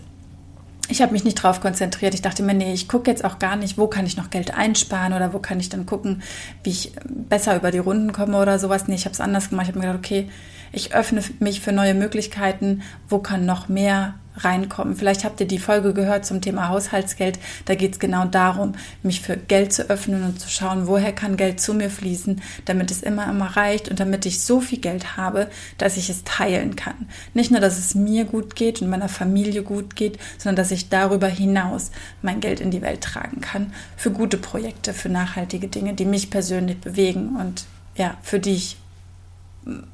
Ich 0.92 1.04
habe 1.04 1.12
mich 1.12 1.24
nicht 1.24 1.36
drauf 1.36 1.62
konzentriert. 1.62 2.16
Ich 2.16 2.24
dachte 2.24 2.42
mir, 2.42 2.56
nee, 2.56 2.74
ich 2.74 2.88
gucke 2.88 3.12
jetzt 3.12 3.24
auch 3.24 3.38
gar 3.38 3.56
nicht, 3.56 3.78
wo 3.78 3.86
kann 3.86 4.08
ich 4.08 4.18
noch 4.18 4.32
Geld 4.32 4.56
einsparen 4.56 5.14
oder 5.14 5.32
wo 5.32 5.38
kann 5.38 5.60
ich 5.60 5.70
dann 5.70 5.86
gucken, 5.86 6.24
wie 6.64 6.72
ich 6.72 6.94
besser 7.06 7.56
über 7.56 7.70
die 7.70 7.78
Runden 7.78 8.14
komme 8.14 8.40
oder 8.40 8.58
sowas. 8.58 8.88
Nee, 8.88 8.96
ich 8.96 9.06
habe 9.06 9.14
es 9.14 9.22
anders 9.22 9.52
gemacht. 9.52 9.68
Ich 9.68 9.76
habe 9.76 9.80
mir 9.80 9.86
gedacht, 9.86 10.04
okay, 10.04 10.28
ich 10.72 10.96
öffne 10.96 11.22
mich 11.38 11.62
für 11.62 11.72
neue 11.72 11.94
Möglichkeiten. 11.94 12.82
Wo 13.08 13.20
kann 13.20 13.46
noch 13.46 13.70
mehr 13.70 14.16
reinkommen. 14.44 14.96
Vielleicht 14.96 15.24
habt 15.24 15.40
ihr 15.40 15.48
die 15.48 15.60
Folge 15.60 15.94
gehört 15.94 16.26
zum 16.26 16.42
Thema 16.42 16.70
Haushaltsgeld. 16.70 17.40
Da 17.66 17.76
geht 17.76 17.94
es 17.94 18.00
genau 18.00 18.26
darum, 18.26 18.74
mich 19.04 19.22
für 19.22 19.38
Geld 19.38 19.74
zu 19.74 19.90
öffnen 19.90 20.24
und 20.24 20.40
zu 20.40 20.50
schauen, 20.50 20.88
woher 20.88 21.14
kann 21.14 21.38
Geld 21.38 21.60
zu 21.62 21.74
mir 21.74 21.90
fließen, 21.90 22.42
damit 22.66 22.92
es 22.92 23.04
immer, 23.04 23.30
immer 23.30 23.58
reicht 23.58 23.90
und 23.90 24.00
damit 24.00 24.26
ich 24.26 24.42
so 24.42 24.62
viel 24.62 24.80
Geld 24.80 25.18
habe, 25.18 25.50
dass 25.78 25.98
ich 25.98 26.10
es 26.10 26.24
teilen 26.24 26.76
kann. 26.76 27.08
Nicht 27.34 27.52
nur, 27.52 27.60
dass 27.60 27.78
es 27.78 27.96
mir 27.96 28.26
gut 28.26 28.56
geht 28.56 28.82
und 28.82 28.90
meiner 28.90 29.10
Familie 29.10 29.64
gut 29.64 29.96
geht, 29.96 30.20
sondern 30.38 30.58
dass 30.58 30.72
ich 30.72 30.90
darüber 30.90 31.28
hinaus 31.28 31.92
mein 32.22 32.40
Geld 32.40 32.60
in 32.60 32.72
die 32.72 32.82
Welt 32.82 33.02
tragen 33.02 33.42
kann. 33.42 33.74
Für 33.98 34.12
gute 34.12 34.38
Projekte, 34.38 34.94
für 34.94 35.10
nachhaltige 35.10 35.68
Dinge, 35.68 35.94
die 35.94 36.06
mich 36.06 36.30
persönlich 36.30 36.80
bewegen 36.80 37.36
und 37.36 37.66
ja, 37.96 38.18
für 38.22 38.40
die 38.40 38.54
ich 38.54 38.78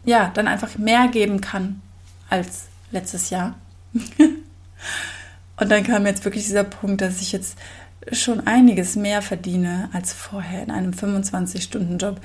ja 0.05 0.31
dann 0.33 0.47
einfach 0.47 0.77
mehr 0.77 1.07
geben 1.07 1.41
kann 1.41 1.81
als 2.29 2.65
letztes 2.91 3.29
Jahr. 3.29 3.55
und 5.57 5.71
dann 5.71 5.83
kam 5.83 6.05
jetzt 6.05 6.25
wirklich 6.25 6.45
dieser 6.45 6.63
Punkt, 6.63 7.01
dass 7.01 7.21
ich 7.21 7.31
jetzt 7.31 7.57
schon 8.11 8.45
einiges 8.45 8.95
mehr 8.95 9.21
verdiene 9.21 9.89
als 9.93 10.13
vorher 10.13 10.63
in 10.63 10.71
einem 10.71 10.91
25-Stunden-Job. 10.91 12.19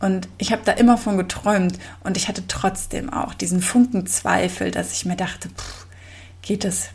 Und 0.00 0.28
ich 0.38 0.52
habe 0.52 0.62
da 0.64 0.72
immer 0.72 0.98
von 0.98 1.16
geträumt 1.16 1.78
und 2.02 2.16
ich 2.16 2.28
hatte 2.28 2.46
trotzdem 2.48 3.12
auch 3.12 3.32
diesen 3.32 3.62
Funken 3.62 4.06
Zweifel, 4.06 4.70
dass 4.70 4.92
ich 4.92 5.04
mir 5.04 5.16
dachte, 5.16 5.48
pff, 5.48 5.86
geht 6.42 6.64
das? 6.64 6.88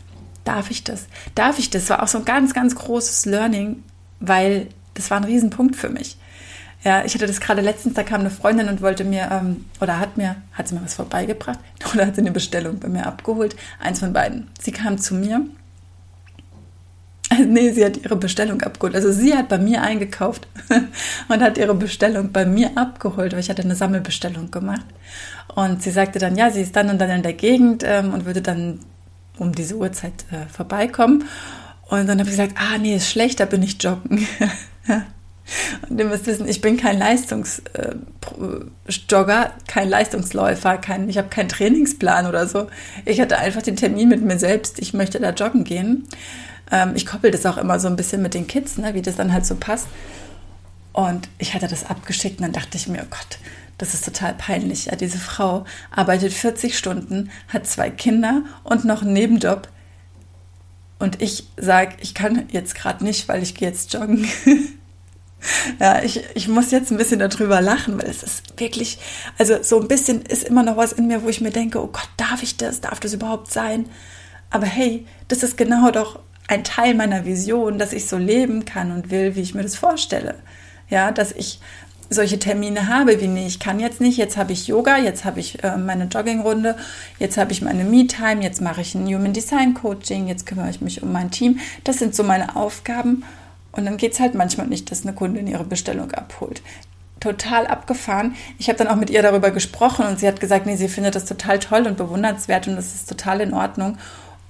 Darf 0.44 0.70
ich 0.70 0.84
das? 0.84 1.06
Darf 1.34 1.58
ich 1.58 1.70
das? 1.70 1.88
War 1.90 2.02
auch 2.02 2.08
so 2.08 2.18
ein 2.18 2.24
ganz, 2.24 2.54
ganz 2.54 2.74
großes 2.74 3.26
Learning, 3.26 3.82
weil 4.20 4.68
das 4.94 5.10
war 5.10 5.16
ein 5.16 5.24
Riesenpunkt 5.24 5.76
für 5.76 5.88
mich. 5.88 6.16
Ja, 6.82 7.04
ich 7.04 7.14
hatte 7.14 7.26
das 7.26 7.40
gerade 7.40 7.60
letztens, 7.60 7.94
da 7.94 8.02
kam 8.02 8.20
eine 8.20 8.30
Freundin 8.30 8.68
und 8.68 8.80
wollte 8.80 9.04
mir, 9.04 9.28
ähm, 9.30 9.66
oder 9.80 9.98
hat 9.98 10.16
mir, 10.16 10.36
hat 10.52 10.68
sie 10.68 10.74
mir 10.74 10.82
was 10.82 10.94
vorbeigebracht 10.94 11.58
oder 11.94 12.06
hat 12.06 12.14
sie 12.14 12.22
eine 12.22 12.30
Bestellung 12.30 12.78
bei 12.78 12.88
mir 12.88 13.06
abgeholt? 13.06 13.54
Eins 13.78 14.00
von 14.00 14.12
beiden. 14.12 14.48
Sie 14.60 14.72
kam 14.72 14.98
zu 14.98 15.14
mir. 15.14 15.42
Nee, 17.46 17.70
sie 17.70 17.84
hat 17.84 17.96
ihre 17.96 18.16
Bestellung 18.16 18.60
abgeholt. 18.62 18.96
Also 18.96 19.12
sie 19.12 19.36
hat 19.36 19.48
bei 19.48 19.58
mir 19.58 19.82
eingekauft 19.82 20.48
und 21.28 21.40
hat 21.40 21.58
ihre 21.58 21.76
Bestellung 21.76 22.32
bei 22.32 22.44
mir 22.44 22.72
abgeholt, 22.76 23.32
weil 23.32 23.38
ich 23.38 23.48
hatte 23.48 23.62
eine 23.62 23.76
Sammelbestellung 23.76 24.50
gemacht. 24.50 24.84
Und 25.54 25.80
sie 25.80 25.92
sagte 25.92 26.18
dann, 26.18 26.36
ja, 26.36 26.50
sie 26.50 26.60
ist 26.60 26.74
dann 26.74 26.90
und 26.90 26.98
dann 26.98 27.10
in 27.10 27.22
der 27.22 27.34
Gegend 27.34 27.84
ähm, 27.86 28.12
und 28.12 28.24
würde 28.24 28.42
dann 28.42 28.80
um 29.38 29.52
diese 29.52 29.76
Uhrzeit 29.76 30.24
äh, 30.32 30.52
vorbeikommen. 30.52 31.24
Und 31.88 32.08
dann 32.08 32.18
habe 32.18 32.28
ich 32.28 32.36
gesagt, 32.36 32.54
ah 32.56 32.78
nee, 32.78 32.96
ist 32.96 33.08
schlecht, 33.08 33.38
da 33.38 33.44
bin 33.44 33.62
ich 33.62 33.80
joggen. 33.80 34.26
Und 35.88 35.98
ihr 35.98 36.06
müsst 36.06 36.26
wissen, 36.26 36.48
ich 36.48 36.60
bin 36.60 36.76
kein 36.76 36.98
Leistungsjogger, 36.98 39.52
kein 39.66 39.88
Leistungsläufer, 39.88 40.78
kein, 40.78 41.08
ich 41.08 41.18
habe 41.18 41.28
keinen 41.28 41.48
Trainingsplan 41.48 42.26
oder 42.26 42.46
so. 42.46 42.68
Ich 43.04 43.20
hatte 43.20 43.38
einfach 43.38 43.62
den 43.62 43.76
Termin 43.76 44.08
mit 44.08 44.22
mir 44.22 44.38
selbst, 44.38 44.78
ich 44.78 44.94
möchte 44.94 45.20
da 45.20 45.30
joggen 45.30 45.64
gehen. 45.64 46.06
Ähm, 46.70 46.92
ich 46.94 47.06
koppel 47.06 47.30
das 47.30 47.46
auch 47.46 47.56
immer 47.56 47.80
so 47.80 47.88
ein 47.88 47.96
bisschen 47.96 48.22
mit 48.22 48.34
den 48.34 48.46
Kids, 48.46 48.78
ne, 48.78 48.94
wie 48.94 49.02
das 49.02 49.16
dann 49.16 49.32
halt 49.32 49.46
so 49.46 49.56
passt. 49.56 49.88
Und 50.92 51.28
ich 51.38 51.54
hatte 51.54 51.68
das 51.68 51.86
abgeschickt 51.86 52.40
und 52.40 52.44
dann 52.44 52.52
dachte 52.52 52.76
ich 52.76 52.88
mir, 52.88 53.02
oh 53.02 53.10
Gott, 53.10 53.38
das 53.78 53.94
ist 53.94 54.04
total 54.04 54.34
peinlich. 54.34 54.86
Ja, 54.86 54.96
diese 54.96 55.18
Frau 55.18 55.64
arbeitet 55.90 56.32
40 56.32 56.76
Stunden, 56.76 57.30
hat 57.48 57.66
zwei 57.66 57.90
Kinder 57.90 58.42
und 58.64 58.84
noch 58.84 59.02
einen 59.02 59.12
Nebenjob. 59.12 59.68
Und 60.98 61.22
ich 61.22 61.44
sage, 61.56 61.96
ich 62.00 62.14
kann 62.14 62.48
jetzt 62.52 62.74
gerade 62.74 63.02
nicht, 63.02 63.28
weil 63.28 63.42
ich 63.42 63.54
gehe 63.54 63.68
jetzt 63.68 63.94
joggen. 63.94 64.28
Ja, 65.78 66.02
ich, 66.02 66.22
ich 66.34 66.48
muss 66.48 66.70
jetzt 66.70 66.90
ein 66.90 66.98
bisschen 66.98 67.18
darüber 67.18 67.60
lachen, 67.60 67.98
weil 67.98 68.08
es 68.08 68.22
ist 68.22 68.60
wirklich, 68.60 68.98
also 69.38 69.62
so 69.62 69.80
ein 69.80 69.88
bisschen 69.88 70.22
ist 70.22 70.44
immer 70.44 70.62
noch 70.62 70.76
was 70.76 70.92
in 70.92 71.06
mir, 71.06 71.22
wo 71.22 71.28
ich 71.28 71.40
mir 71.40 71.50
denke, 71.50 71.82
oh 71.82 71.88
Gott, 71.88 72.08
darf 72.16 72.42
ich 72.42 72.56
das? 72.56 72.80
Darf 72.80 73.00
das 73.00 73.14
überhaupt 73.14 73.50
sein? 73.50 73.86
Aber 74.50 74.66
hey, 74.66 75.06
das 75.28 75.42
ist 75.42 75.56
genau 75.56 75.90
doch 75.90 76.18
ein 76.48 76.64
Teil 76.64 76.94
meiner 76.94 77.24
Vision, 77.24 77.78
dass 77.78 77.92
ich 77.92 78.06
so 78.06 78.18
leben 78.18 78.64
kann 78.64 78.90
und 78.90 79.10
will, 79.10 79.36
wie 79.36 79.40
ich 79.40 79.54
mir 79.54 79.62
das 79.62 79.76
vorstelle. 79.76 80.34
Ja, 80.88 81.12
dass 81.12 81.32
ich 81.32 81.60
solche 82.10 82.40
Termine 82.40 82.88
habe, 82.88 83.20
wie 83.20 83.28
nee, 83.28 83.46
ich 83.46 83.60
kann 83.60 83.78
jetzt 83.78 84.00
nicht, 84.00 84.18
jetzt 84.18 84.36
habe 84.36 84.52
ich 84.52 84.66
Yoga, 84.66 84.98
jetzt 84.98 85.24
habe 85.24 85.38
ich 85.38 85.62
äh, 85.62 85.76
meine 85.76 86.04
Joggingrunde, 86.04 86.76
jetzt 87.20 87.38
habe 87.38 87.52
ich 87.52 87.62
meine 87.62 87.84
Me-Time, 87.84 88.42
jetzt 88.42 88.60
mache 88.60 88.80
ich 88.80 88.96
ein 88.96 89.06
Human 89.06 89.32
Design 89.32 89.74
Coaching, 89.74 90.26
jetzt 90.26 90.44
kümmere 90.44 90.70
ich 90.70 90.80
mich 90.80 91.04
um 91.04 91.12
mein 91.12 91.30
Team. 91.30 91.60
Das 91.84 91.98
sind 91.98 92.16
so 92.16 92.24
meine 92.24 92.56
Aufgaben 92.56 93.22
und 93.72 93.84
dann 93.84 93.96
geht 93.96 94.12
es 94.12 94.20
halt 94.20 94.34
manchmal 94.34 94.66
nicht, 94.66 94.90
dass 94.90 95.02
eine 95.02 95.14
Kundin 95.14 95.46
ihre 95.46 95.64
Bestellung 95.64 96.10
abholt. 96.12 96.62
Total 97.20 97.66
abgefahren. 97.66 98.34
Ich 98.58 98.68
habe 98.68 98.78
dann 98.78 98.88
auch 98.88 98.96
mit 98.96 99.10
ihr 99.10 99.22
darüber 99.22 99.50
gesprochen 99.50 100.06
und 100.06 100.18
sie 100.18 100.26
hat 100.26 100.40
gesagt, 100.40 100.66
nee, 100.66 100.76
sie 100.76 100.88
findet 100.88 101.14
das 101.14 101.26
total 101.26 101.58
toll 101.58 101.86
und 101.86 101.96
bewundernswert 101.96 102.66
und 102.66 102.76
das 102.76 102.94
ist 102.94 103.08
total 103.08 103.40
in 103.42 103.52
Ordnung. 103.52 103.98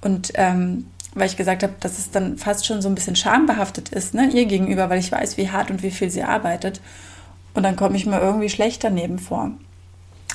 Und 0.00 0.32
ähm, 0.34 0.86
weil 1.14 1.26
ich 1.26 1.36
gesagt 1.36 1.62
habe, 1.62 1.74
dass 1.80 1.98
es 1.98 2.10
dann 2.10 2.38
fast 2.38 2.66
schon 2.66 2.80
so 2.82 2.88
ein 2.88 2.94
bisschen 2.94 3.16
schambehaftet 3.16 3.88
ist, 3.88 4.14
ne, 4.14 4.30
ihr 4.32 4.46
gegenüber, 4.46 4.88
weil 4.88 5.00
ich 5.00 5.10
weiß, 5.10 5.36
wie 5.36 5.50
hart 5.50 5.70
und 5.70 5.82
wie 5.82 5.90
viel 5.90 6.10
sie 6.10 6.22
arbeitet. 6.22 6.80
Und 7.54 7.64
dann 7.64 7.76
komme 7.76 7.96
ich 7.96 8.06
mir 8.06 8.20
irgendwie 8.20 8.48
schlecht 8.48 8.84
daneben 8.84 9.18
vor. 9.18 9.50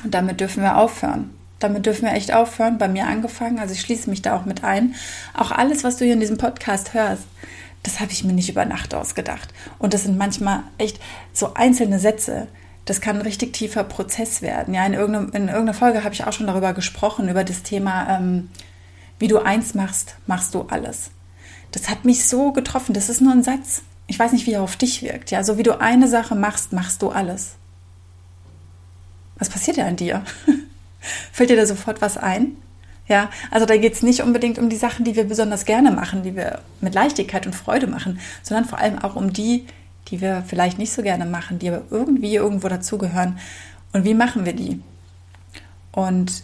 Und 0.04 0.14
damit 0.14 0.42
dürfen 0.42 0.62
wir 0.62 0.78
aufhören. 0.78 1.30
Damit 1.60 1.86
dürfen 1.86 2.04
wir 2.04 2.14
echt 2.14 2.34
aufhören. 2.34 2.78
Bei 2.78 2.90
mir 2.90 3.08
angefangen, 3.08 3.60
also 3.60 3.74
ich 3.74 3.80
schließe 3.80 4.10
mich 4.10 4.22
da 4.22 4.36
auch 4.36 4.46
mit 4.46 4.66
ein. 4.66 4.96
Auch 5.34 5.52
alles, 5.52 5.86
was 5.86 5.96
du 5.96 6.04
hier 6.04 6.14
in 6.14 6.20
diesem 6.20 6.38
Podcast 6.38 6.94
hörst, 6.94 7.24
das 7.86 8.00
habe 8.00 8.12
ich 8.12 8.24
mir 8.24 8.34
nicht 8.34 8.50
über 8.50 8.66
Nacht 8.66 8.96
ausgedacht. 8.96 9.54
Und 9.78 9.94
das 9.94 10.04
sind 10.04 10.18
manchmal 10.18 10.64
echt 10.80 11.00
so 11.34 11.54
einzelne 11.54 12.00
Sätze. 12.00 12.48
Das 12.86 13.00
kann 13.00 13.18
ein 13.18 13.22
richtig 13.22 13.54
tiefer 13.54 13.84
Prozess 13.84 14.42
werden. 14.42 14.74
Ja, 14.74 14.86
in, 14.86 14.94
irgendeiner, 14.94 15.36
in 15.36 15.48
irgendeiner 15.48 15.76
Folge 15.76 16.04
habe 16.04 16.14
ich 16.14 16.24
auch 16.24 16.34
schon 16.34 16.48
darüber 16.48 16.74
gesprochen, 16.74 17.30
über 17.30 17.44
das 17.44 17.62
Thema, 17.62 18.18
ähm, 18.18 18.50
wie 19.20 19.28
du 19.28 19.38
eins 19.38 19.76
machst, 19.76 20.16
machst 20.26 20.56
du 20.56 20.64
alles. 20.64 21.12
Das 21.72 21.88
hat 21.88 22.06
mich 22.06 22.26
so 22.26 22.52
getroffen. 22.52 22.94
Das 22.94 23.08
ist 23.08 23.22
nur 23.22 23.34
ein 23.34 23.44
Satz. 23.44 23.84
Ich 24.08 24.18
weiß 24.18 24.32
nicht, 24.32 24.48
wie 24.48 24.54
er 24.54 24.64
auf 24.64 24.78
dich 24.78 25.04
wirkt. 25.04 25.30
Ja, 25.30 25.44
so 25.44 25.60
wie 25.60 25.64
du 25.64 25.80
eine 25.80 26.08
Sache 26.08 26.34
machst, 26.34 26.74
machst 26.74 27.04
du 27.04 27.10
alles. 27.10 27.56
Was 29.38 29.50
passiert 29.50 29.78
ja 29.78 29.86
an 29.86 29.96
dir? 29.96 30.24
Fällt 31.32 31.52
dir 31.52 31.56
da 31.56 31.68
sofort 31.68 32.02
was 32.02 32.18
ein? 32.18 32.58
Ja, 33.08 33.30
also 33.52 33.66
da 33.66 33.78
geht 33.78 33.94
es 33.94 34.02
nicht 34.02 34.22
unbedingt 34.22 34.58
um 34.58 34.70
die 34.70 34.76
Sachen, 34.76 35.06
die 35.06 35.16
wir 35.16 35.26
besonders 35.26 35.66
gerne 35.66 35.92
machen, 35.92 36.24
die 36.24 36.36
wir 36.36 36.62
mit 36.82 36.96
Leichtigkeit 36.96 37.46
und 37.46 37.56
Freude 37.56 37.88
machen, 37.88 38.20
sondern 38.42 38.66
vor 38.66 38.80
allem 38.80 38.98
auch 39.00 39.16
um 39.16 39.32
die, 39.32 39.68
die 40.08 40.22
wir 40.22 40.44
vielleicht 40.48 40.80
nicht 40.80 40.92
so 40.92 41.04
gerne 41.04 41.26
machen, 41.26 41.60
die 41.60 41.70
aber 41.70 41.84
irgendwie 41.92 42.36
irgendwo 42.36 42.68
dazugehören. 42.68 43.38
Und 43.94 44.06
wie 44.06 44.16
machen 44.16 44.46
wir 44.46 44.54
die? 44.54 44.82
Und 45.92 46.44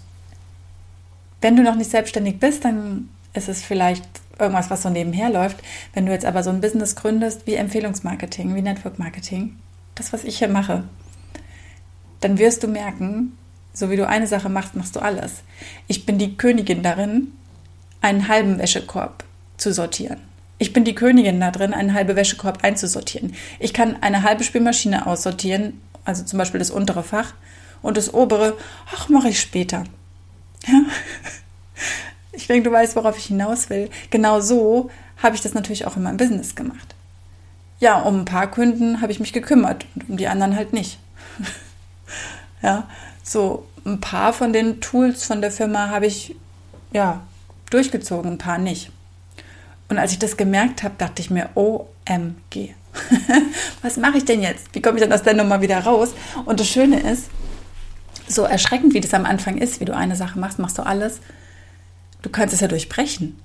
wenn 1.42 1.56
du 1.56 1.64
noch 1.64 1.76
nicht 1.76 1.90
selbstständig 1.90 2.40
bist, 2.40 2.64
dann 2.64 3.10
ist 3.34 3.50
es 3.50 3.64
vielleicht 3.64 4.06
irgendwas, 4.40 4.70
was 4.70 4.84
so 4.84 4.90
nebenher 4.90 5.30
läuft. 5.30 5.58
Wenn 5.94 6.06
du 6.06 6.12
jetzt 6.12 6.26
aber 6.26 6.44
so 6.44 6.52
ein 6.52 6.62
Business 6.62 6.96
gründest 6.96 7.48
wie 7.48 7.56
Empfehlungsmarketing, 7.56 8.54
wie 8.56 8.62
Network 8.62 9.00
Marketing, 9.00 9.58
das, 9.96 10.14
was 10.14 10.24
ich 10.24 10.38
hier 10.38 10.48
mache, 10.48 10.84
dann 12.20 12.38
wirst 12.38 12.64
du 12.64 12.68
merken, 12.68 13.38
so 13.74 13.90
wie 13.90 13.96
du 13.96 14.08
eine 14.08 14.28
Sache 14.28 14.50
machst, 14.50 14.76
machst 14.76 14.96
du 14.96 15.00
alles. 15.00 15.44
Ich 15.88 16.06
bin 16.06 16.18
die 16.18 16.38
Königin 16.38 16.84
darin, 16.84 17.34
einen 18.02 18.28
halben 18.28 18.60
Wäschekorb 18.60 19.24
zu 19.58 19.74
sortieren. 19.74 20.18
Ich 20.58 20.74
bin 20.74 20.84
die 20.84 20.96
Königin 20.96 21.40
da 21.40 21.52
drin, 21.52 21.74
einen 21.74 21.94
halben 21.94 22.16
Wäschekorb 22.16 22.64
einzusortieren. 22.64 23.34
Ich 23.60 23.74
kann 23.74 24.02
eine 24.02 24.24
halbe 24.24 24.44
Spülmaschine 24.44 25.08
aussortieren, 25.08 25.82
also 26.06 26.24
zum 26.24 26.38
Beispiel 26.38 26.60
das 26.60 26.72
untere 26.72 27.04
Fach, 27.04 27.34
und 27.82 27.98
das 27.98 28.14
obere, 28.14 28.58
ach, 28.94 29.10
mache 29.10 29.30
ich 29.30 29.40
später. 29.40 29.84
Ja? 30.68 30.82
Ich 32.34 32.48
denke, 32.48 32.70
du 32.70 32.74
weißt, 32.74 32.96
worauf 32.96 33.18
ich 33.18 33.26
hinaus 33.26 33.70
will. 33.70 33.90
Genau 34.10 34.40
so 34.40 34.90
habe 35.18 35.36
ich 35.36 35.42
das 35.42 35.54
natürlich 35.54 35.86
auch 35.86 35.98
in 35.98 36.04
meinem 36.04 36.16
Business 36.16 36.56
gemacht. 36.56 36.96
Ja, 37.80 38.00
um 38.00 38.22
ein 38.22 38.26
paar 38.26 38.50
Kunden 38.50 39.02
habe 39.02 39.12
ich 39.12 39.20
mich 39.20 39.34
gekümmert 39.34 39.86
und 39.96 40.10
um 40.12 40.18
die 40.18 40.28
anderen 40.28 40.56
halt 40.56 40.72
nicht. 40.72 40.98
ja, 42.62 42.88
so, 43.24 43.66
ein 43.86 44.00
paar 44.00 44.34
von 44.34 44.54
den 44.54 44.80
Tools 44.80 45.26
von 45.26 45.42
der 45.42 45.52
Firma 45.52 45.90
habe 45.90 46.06
ich 46.06 46.36
ja 46.94 47.22
durchgezogen, 47.70 48.34
ein 48.34 48.38
paar 48.38 48.58
nicht. 48.58 48.92
Und 49.90 49.98
als 49.98 50.12
ich 50.12 50.20
das 50.20 50.38
gemerkt 50.38 50.84
habe, 50.84 50.96
dachte 50.98 51.22
ich 51.22 51.30
mir, 51.30 51.50
OMG. 51.56 52.74
Was 53.82 53.98
mache 53.98 54.18
ich 54.18 54.26
denn 54.26 54.42
jetzt? 54.42 54.68
Wie 54.74 54.82
komme 54.82 54.98
ich 54.98 55.04
denn 55.04 55.14
aus 55.14 55.24
der 55.24 55.34
Nummer 55.34 55.62
wieder 55.62 55.80
raus? 55.80 56.14
Und 56.46 56.60
das 56.60 56.68
Schöne 56.68 57.00
ist, 57.00 57.30
so 58.28 58.44
erschreckend 58.44 58.94
wie 58.94 59.02
das 59.02 59.14
am 59.14 59.26
Anfang 59.26 59.58
ist, 59.58 59.80
wie 59.80 59.86
du 59.86 59.96
eine 59.96 60.16
Sache 60.16 60.40
machst, 60.40 60.60
machst 60.60 60.78
du 60.78 60.84
alles, 60.84 61.20
du 62.22 62.30
kannst 62.30 62.54
es 62.54 62.62
ja 62.62 62.68
durchbrechen. 62.68 63.40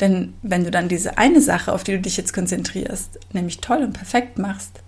Denn 0.00 0.34
wenn 0.42 0.64
du 0.64 0.70
dann 0.70 0.88
diese 0.88 1.18
eine 1.18 1.40
Sache, 1.40 1.72
auf 1.72 1.84
die 1.84 1.92
du 1.92 2.00
dich 2.00 2.16
jetzt 2.16 2.32
konzentrierst, 2.32 3.18
nämlich 3.32 3.60
toll 3.60 3.78
und 3.78 3.92
perfekt 3.92 4.38
machst, 4.38 4.82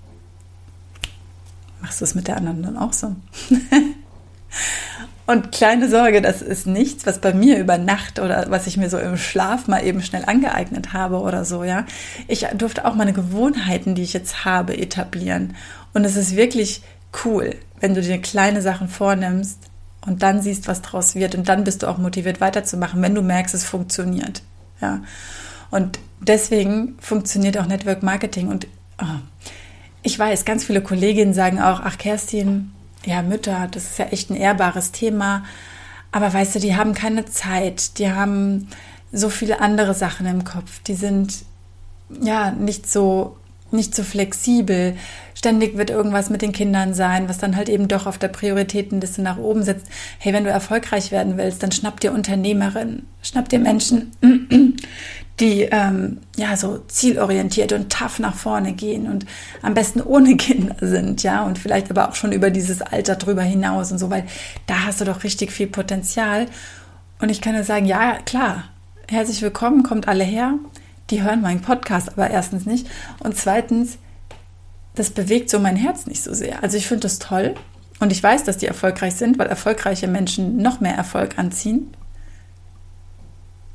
machst 1.80 2.00
du 2.00 2.04
es 2.04 2.14
mit 2.14 2.28
der 2.28 2.36
anderen 2.36 2.62
dann 2.62 2.76
auch 2.76 2.92
so. 2.92 3.14
und 5.26 5.52
kleine 5.52 5.88
Sorge, 5.88 6.22
das 6.22 6.42
ist 6.42 6.66
nichts, 6.66 7.06
was 7.06 7.20
bei 7.20 7.34
mir 7.34 7.58
über 7.58 7.78
Nacht 7.78 8.18
oder 8.18 8.46
was 8.48 8.66
ich 8.66 8.76
mir 8.76 8.90
so 8.90 8.98
im 8.98 9.16
Schlaf 9.16 9.68
mal 9.68 9.84
eben 9.84 10.02
schnell 10.02 10.24
angeeignet 10.26 10.92
habe 10.92 11.20
oder 11.20 11.44
so, 11.44 11.64
ja. 11.64 11.84
Ich 12.28 12.46
durfte 12.54 12.84
auch 12.84 12.94
meine 12.94 13.12
Gewohnheiten, 13.12 13.94
die 13.94 14.02
ich 14.02 14.12
jetzt 14.12 14.44
habe, 14.44 14.76
etablieren. 14.76 15.54
Und 15.94 16.04
es 16.04 16.16
ist 16.16 16.36
wirklich 16.36 16.82
cool, 17.24 17.54
wenn 17.80 17.94
du 17.94 18.02
dir 18.02 18.20
kleine 18.20 18.62
Sachen 18.62 18.88
vornimmst 18.88 19.58
und 20.06 20.22
dann 20.22 20.40
siehst, 20.40 20.68
was 20.68 20.82
draus 20.82 21.14
wird 21.14 21.34
und 21.34 21.48
dann 21.48 21.64
bist 21.64 21.82
du 21.82 21.88
auch 21.88 21.98
motiviert 21.98 22.40
weiterzumachen, 22.40 23.02
wenn 23.02 23.14
du 23.14 23.22
merkst, 23.22 23.54
es 23.54 23.64
funktioniert. 23.64 24.42
Ja. 24.80 25.00
Und 25.70 25.98
deswegen 26.20 26.96
funktioniert 27.00 27.58
auch 27.58 27.66
Network 27.66 28.02
Marketing 28.02 28.48
und 28.48 28.66
oh, 29.00 29.04
ich 30.06 30.16
weiß, 30.16 30.44
ganz 30.44 30.64
viele 30.64 30.82
Kolleginnen 30.82 31.34
sagen 31.34 31.60
auch, 31.60 31.80
ach 31.80 31.98
Kerstin, 31.98 32.70
ja, 33.04 33.22
Mütter, 33.22 33.66
das 33.68 33.84
ist 33.84 33.98
ja 33.98 34.06
echt 34.06 34.30
ein 34.30 34.36
ehrbares 34.36 34.92
Thema. 34.92 35.44
Aber 36.12 36.32
weißt 36.32 36.54
du, 36.54 36.58
die 36.60 36.76
haben 36.76 36.94
keine 36.94 37.24
Zeit, 37.24 37.98
die 37.98 38.12
haben 38.12 38.68
so 39.10 39.28
viele 39.30 39.60
andere 39.60 39.94
Sachen 39.94 40.26
im 40.26 40.44
Kopf, 40.44 40.80
die 40.86 40.94
sind 40.94 41.44
ja 42.22 42.52
nicht 42.52 42.88
so 42.88 43.36
nicht 43.72 43.94
so 43.94 44.02
flexibel. 44.02 44.96
Ständig 45.34 45.76
wird 45.76 45.90
irgendwas 45.90 46.30
mit 46.30 46.42
den 46.42 46.52
Kindern 46.52 46.94
sein, 46.94 47.28
was 47.28 47.38
dann 47.38 47.56
halt 47.56 47.68
eben 47.68 47.88
doch 47.88 48.06
auf 48.06 48.18
der 48.18 48.28
Prioritätenliste 48.28 49.22
nach 49.22 49.38
oben 49.38 49.62
sitzt. 49.62 49.86
Hey, 50.18 50.32
wenn 50.32 50.44
du 50.44 50.50
erfolgreich 50.50 51.10
werden 51.10 51.36
willst, 51.36 51.62
dann 51.62 51.72
schnapp 51.72 52.00
dir 52.00 52.12
Unternehmerinnen, 52.12 53.06
schnapp 53.22 53.48
dir 53.48 53.58
Menschen, 53.58 54.12
die 55.40 55.62
ähm, 55.62 56.18
ja 56.36 56.56
so 56.56 56.78
zielorientiert 56.88 57.72
und 57.72 57.92
tough 57.92 58.18
nach 58.18 58.34
vorne 58.34 58.72
gehen 58.72 59.06
und 59.06 59.26
am 59.62 59.74
besten 59.74 60.00
ohne 60.00 60.36
Kinder 60.38 60.76
sind, 60.80 61.22
ja, 61.22 61.44
und 61.44 61.58
vielleicht 61.58 61.90
aber 61.90 62.08
auch 62.08 62.14
schon 62.14 62.32
über 62.32 62.50
dieses 62.50 62.80
Alter 62.80 63.16
drüber 63.16 63.42
hinaus 63.42 63.92
und 63.92 63.98
so, 63.98 64.10
weil 64.10 64.24
da 64.66 64.86
hast 64.86 65.00
du 65.00 65.04
doch 65.04 65.24
richtig 65.24 65.52
viel 65.52 65.66
Potenzial. 65.66 66.46
Und 67.18 67.30
ich 67.30 67.40
kann 67.40 67.54
nur 67.54 67.64
sagen, 67.64 67.86
ja, 67.86 68.18
klar, 68.24 68.64
herzlich 69.08 69.42
willkommen, 69.42 69.82
kommt 69.82 70.08
alle 70.08 70.24
her 70.24 70.54
die 71.10 71.22
hören 71.22 71.42
meinen 71.42 71.62
Podcast 71.62 72.10
aber 72.10 72.30
erstens 72.30 72.66
nicht. 72.66 72.88
Und 73.20 73.36
zweitens, 73.36 73.98
das 74.94 75.10
bewegt 75.10 75.50
so 75.50 75.58
mein 75.58 75.76
Herz 75.76 76.06
nicht 76.06 76.22
so 76.22 76.34
sehr. 76.34 76.62
Also 76.62 76.76
ich 76.76 76.86
finde 76.86 77.02
das 77.02 77.18
toll 77.18 77.54
und 78.00 78.12
ich 78.12 78.22
weiß, 78.22 78.44
dass 78.44 78.58
die 78.58 78.66
erfolgreich 78.66 79.14
sind, 79.14 79.38
weil 79.38 79.46
erfolgreiche 79.46 80.08
Menschen 80.08 80.56
noch 80.58 80.80
mehr 80.80 80.94
Erfolg 80.94 81.38
anziehen. 81.38 81.94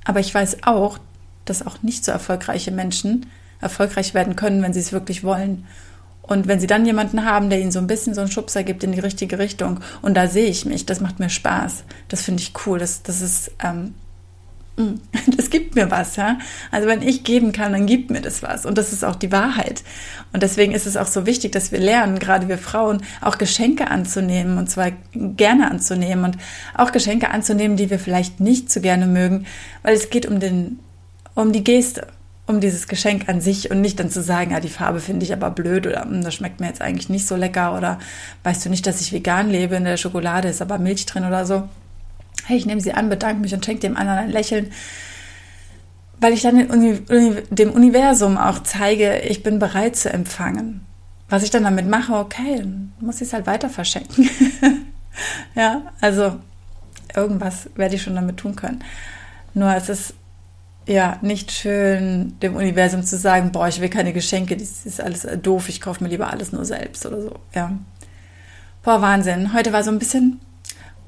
Aber 0.04 0.20
ich 0.20 0.34
weiß 0.34 0.64
auch, 0.64 0.98
dass 1.46 1.66
auch 1.66 1.82
nicht 1.82 2.04
so 2.06 2.12
erfolgreiche 2.12 2.72
Menschen 2.72 3.28
erfolgreich 3.62 4.14
werden 4.14 4.36
können, 4.36 4.62
wenn 4.64 4.74
sie 4.74 4.80
es 4.80 4.92
wirklich 4.92 5.24
wollen. 5.24 5.66
Und 6.22 6.48
wenn 6.48 6.60
sie 6.60 6.68
dann 6.68 6.86
jemanden 6.86 7.26
haben, 7.26 7.50
der 7.50 7.60
ihnen 7.60 7.72
so 7.72 7.80
ein 7.80 7.88
bisschen 7.88 8.14
so 8.14 8.22
einen 8.22 8.32
Schubser 8.32 8.64
gibt 8.64 8.84
in 8.84 8.92
die 8.92 9.00
richtige 9.00 9.40
Richtung, 9.40 9.80
und 10.02 10.16
da 10.16 10.28
sehe 10.28 10.48
ich 10.48 10.66
mich, 10.66 10.86
das 10.86 11.02
macht 11.02 11.20
mir 11.20 11.30
Spaß, 11.30 11.84
das 12.08 12.22
finde 12.22 12.42
ich 12.42 12.54
cool, 12.66 12.80
das, 12.80 13.04
das 13.04 13.22
ist 13.22 13.52
ähm. 13.64 13.96
das 15.38 15.50
gibt 15.50 15.76
mir 15.76 15.92
was, 15.92 16.16
ja. 16.16 16.40
Also 16.72 16.88
wenn 16.88 17.02
ich 17.02 17.24
geben 17.24 17.52
kann, 17.52 17.74
dann 17.74 17.86
gibt 17.86 18.10
mir 18.10 18.22
das 18.22 18.44
was. 18.44 18.66
Und 18.66 18.78
das 18.78 18.94
ist 18.94 19.04
auch 19.04 19.16
die 19.16 19.32
Wahrheit. 19.32 19.84
Und 20.34 20.44
deswegen 20.44 20.74
ist 20.74 20.86
es 20.86 20.98
auch 20.98 21.08
so 21.08 21.26
wichtig, 21.26 21.52
dass 21.52 21.72
wir 21.72 21.80
lernen, 21.80 22.20
gerade 22.20 22.48
wir 22.48 22.58
Frauen, 22.58 23.02
auch 23.22 23.38
Geschenke 23.38 23.90
anzunehmen 23.90 24.58
und 24.58 24.70
zwar 24.70 24.92
gerne 25.14 25.70
anzunehmen 25.70 26.26
und 26.26 26.38
auch 26.76 26.92
Geschenke 26.92 27.30
anzunehmen, 27.30 27.78
die 27.78 27.90
wir 27.90 28.00
vielleicht 28.00 28.40
nicht 28.40 28.72
so 28.72 28.82
gerne 28.82 29.08
mögen, 29.08 29.46
weil 29.84 29.96
es 29.96 30.10
geht 30.10 30.26
um 30.26 30.40
den, 30.40 30.80
um 31.36 31.52
die 31.52 31.64
Geste, 31.64 32.08
um 32.48 32.60
dieses 32.60 32.88
Geschenk 32.88 33.30
an 33.30 33.42
sich 33.42 33.72
und 33.72 33.82
nicht 33.82 34.00
dann 34.00 34.10
zu 34.10 34.22
sagen, 34.22 34.52
ja, 34.52 34.60
die 34.60 34.70
Farbe 34.70 35.00
finde 35.00 35.26
ich 35.26 35.34
aber 35.34 35.52
blöd 35.52 35.88
oder 35.88 36.04
hm, 36.04 36.24
das 36.24 36.36
schmeckt 36.36 36.60
mir 36.60 36.68
jetzt 36.68 36.82
eigentlich 36.82 37.10
nicht 37.10 37.28
so 37.28 37.36
lecker 37.36 37.78
oder 37.78 38.00
weißt 38.44 38.66
du 38.66 38.70
nicht, 38.70 38.86
dass 38.88 39.02
ich 39.02 39.14
vegan 39.14 39.50
lebe, 39.50 39.76
in 39.76 39.84
der 39.84 39.98
Schokolade 39.98 40.48
ist 40.48 40.62
aber 40.62 40.78
Milch 40.78 41.06
drin 41.06 41.26
oder 41.26 41.46
so 41.46 41.68
hey, 42.52 42.58
ich 42.58 42.66
nehme 42.66 42.82
sie 42.82 42.94
an, 42.94 43.10
bedanke 43.10 43.42
mich 43.42 43.54
und 43.54 43.66
schenke 43.66 43.82
dem 43.82 43.96
anderen 43.96 44.20
ein 44.20 44.30
Lächeln, 44.30 44.72
weil 46.20 46.34
ich 46.34 46.42
dann 46.42 46.58
dem 47.50 47.72
Universum 47.72 48.38
auch 48.38 48.60
zeige, 48.62 49.20
ich 49.20 49.42
bin 49.42 49.58
bereit 49.58 49.96
zu 49.96 50.12
empfangen. 50.12 50.86
Was 51.30 51.44
ich 51.44 51.50
dann 51.50 51.64
damit 51.64 51.88
mache, 51.88 52.14
okay, 52.14 52.58
dann 52.58 52.92
muss 53.00 53.16
ich 53.16 53.30
es 53.30 53.34
halt 53.34 53.48
weiter 53.48 53.70
verschenken. 53.70 54.30
ja, 55.56 55.82
also 56.02 56.40
irgendwas 57.16 57.70
werde 57.76 57.96
ich 57.96 58.04
schon 58.04 58.16
damit 58.16 58.38
tun 58.38 58.58
können. 58.58 58.84
Nur 59.54 59.74
es 59.74 59.88
ist 59.88 60.14
ja 60.86 61.18
nicht 61.22 61.52
schön, 61.54 62.38
dem 62.42 62.56
Universum 62.58 63.04
zu 63.04 63.18
sagen, 63.18 63.54
boah, 63.54 63.70
ich 63.70 63.80
will 63.80 63.90
keine 63.90 64.12
Geschenke, 64.12 64.58
das 64.58 64.86
ist 64.86 65.00
alles 65.00 65.26
doof, 65.42 65.70
ich 65.70 65.80
kaufe 65.80 66.04
mir 66.04 66.10
lieber 66.10 66.30
alles 66.30 66.52
nur 66.52 66.66
selbst 66.66 67.06
oder 67.06 67.22
so. 67.22 67.40
Ja. 67.56 67.72
Boah, 68.84 69.02
Wahnsinn. 69.02 69.54
Heute 69.54 69.72
war 69.72 69.84
so 69.84 69.92
ein 69.92 70.00
bisschen 70.00 70.42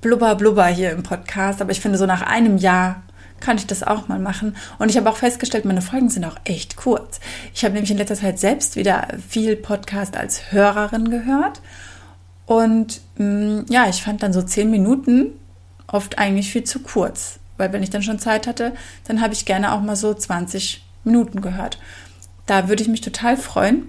blubber 0.04 0.36
blubber 0.36 0.68
hier 0.68 0.92
im 0.92 1.02
Podcast, 1.02 1.62
aber 1.62 1.72
ich 1.72 1.80
finde, 1.80 1.98
so 1.98 2.06
nach 2.06 2.22
einem 2.22 2.58
Jahr 2.58 3.02
kann 3.40 3.58
ich 3.58 3.66
das 3.66 3.84
auch 3.84 4.08
mal 4.08 4.20
machen. 4.20 4.56
Und 4.78 4.90
ich 4.90 4.98
habe 4.98 5.10
auch 5.10 5.18
festgestellt, 5.18 5.66
meine 5.66 5.82
Folgen 5.82 6.10
sind 6.10 6.26
auch 6.26 6.38
echt 6.44 6.76
kurz. 6.76 7.20
Ich 7.54 7.66
habe 7.66 7.74
nämlich 7.74 7.92
in 7.92 7.98
letzter 7.98 8.16
Zeit 8.16 8.40
selbst 8.40 8.76
wieder 8.76 9.08
viel 9.28 9.56
Podcast 9.56 10.16
als 10.16 10.52
Hörerin 10.52 11.10
gehört. 11.10 11.62
Und 12.46 13.02
mh, 13.18 13.26
mm, 13.26 13.66
ja, 13.70 13.90
ich 13.90 14.04
fand 14.04 14.22
dann 14.22 14.34
so 14.34 14.42
zehn 14.42 14.70
Minuten 14.70 15.32
oft 15.88 16.20
eigentlich 16.20 16.52
viel 16.52 16.64
zu 16.64 16.80
kurz. 16.80 17.40
Weil 17.58 17.74
wenn 17.74 17.84
ich 17.84 17.90
dann 17.90 18.04
schon 18.04 18.20
Zeit 18.20 18.48
hatte, 18.48 18.74
dann 19.08 19.22
habe 19.22 19.34
ich 19.34 19.46
gerne 19.46 19.74
auch 19.74 19.82
mal 19.82 19.96
so 19.96 20.14
20 20.14 20.86
Minuten 21.04 21.42
gehört. 21.42 21.80
Da 22.46 22.68
würde 22.68 22.84
ich 22.84 22.90
mich 22.90 23.02
total 23.02 23.38
freuen 23.38 23.88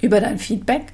über 0.00 0.20
dein 0.20 0.38
Feedback 0.38 0.92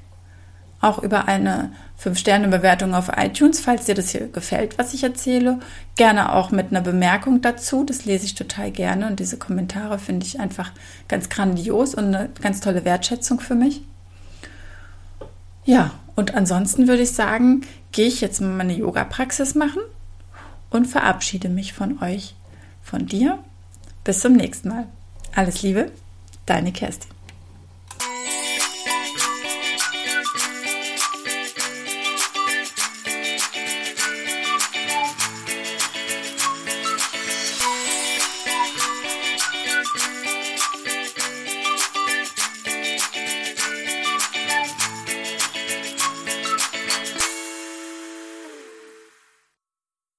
auch 0.85 1.01
über 1.01 1.27
eine 1.27 1.71
5-Sterne-Bewertung 2.01 2.93
auf 2.93 3.09
iTunes, 3.17 3.59
falls 3.59 3.85
dir 3.85 3.95
das 3.95 4.09
hier 4.09 4.27
gefällt, 4.27 4.77
was 4.77 4.93
ich 4.93 5.03
erzähle. 5.03 5.59
Gerne 5.95 6.33
auch 6.33 6.51
mit 6.51 6.71
einer 6.71 6.81
Bemerkung 6.81 7.41
dazu. 7.41 7.83
Das 7.83 8.05
lese 8.05 8.25
ich 8.25 8.35
total 8.35 8.71
gerne 8.71 9.07
und 9.07 9.19
diese 9.19 9.37
Kommentare 9.37 9.97
finde 9.97 10.25
ich 10.25 10.39
einfach 10.39 10.71
ganz 11.07 11.29
grandios 11.29 11.95
und 11.95 12.15
eine 12.15 12.29
ganz 12.41 12.61
tolle 12.61 12.85
Wertschätzung 12.85 13.39
für 13.39 13.55
mich. 13.55 13.81
Ja, 15.65 15.91
und 16.15 16.35
ansonsten 16.35 16.87
würde 16.87 17.01
ich 17.01 17.11
sagen, 17.11 17.61
gehe 17.91 18.07
ich 18.07 18.21
jetzt 18.21 18.39
mal 18.39 18.49
meine 18.49 18.73
Yoga-Praxis 18.73 19.55
machen 19.55 19.81
und 20.69 20.85
verabschiede 20.85 21.49
mich 21.49 21.73
von 21.73 22.01
euch, 22.03 22.35
von 22.83 23.07
dir. 23.07 23.39
Bis 24.03 24.19
zum 24.19 24.33
nächsten 24.33 24.69
Mal. 24.69 24.85
Alles 25.33 25.63
Liebe, 25.63 25.91
deine 26.45 26.71
Kerstin. 26.71 27.14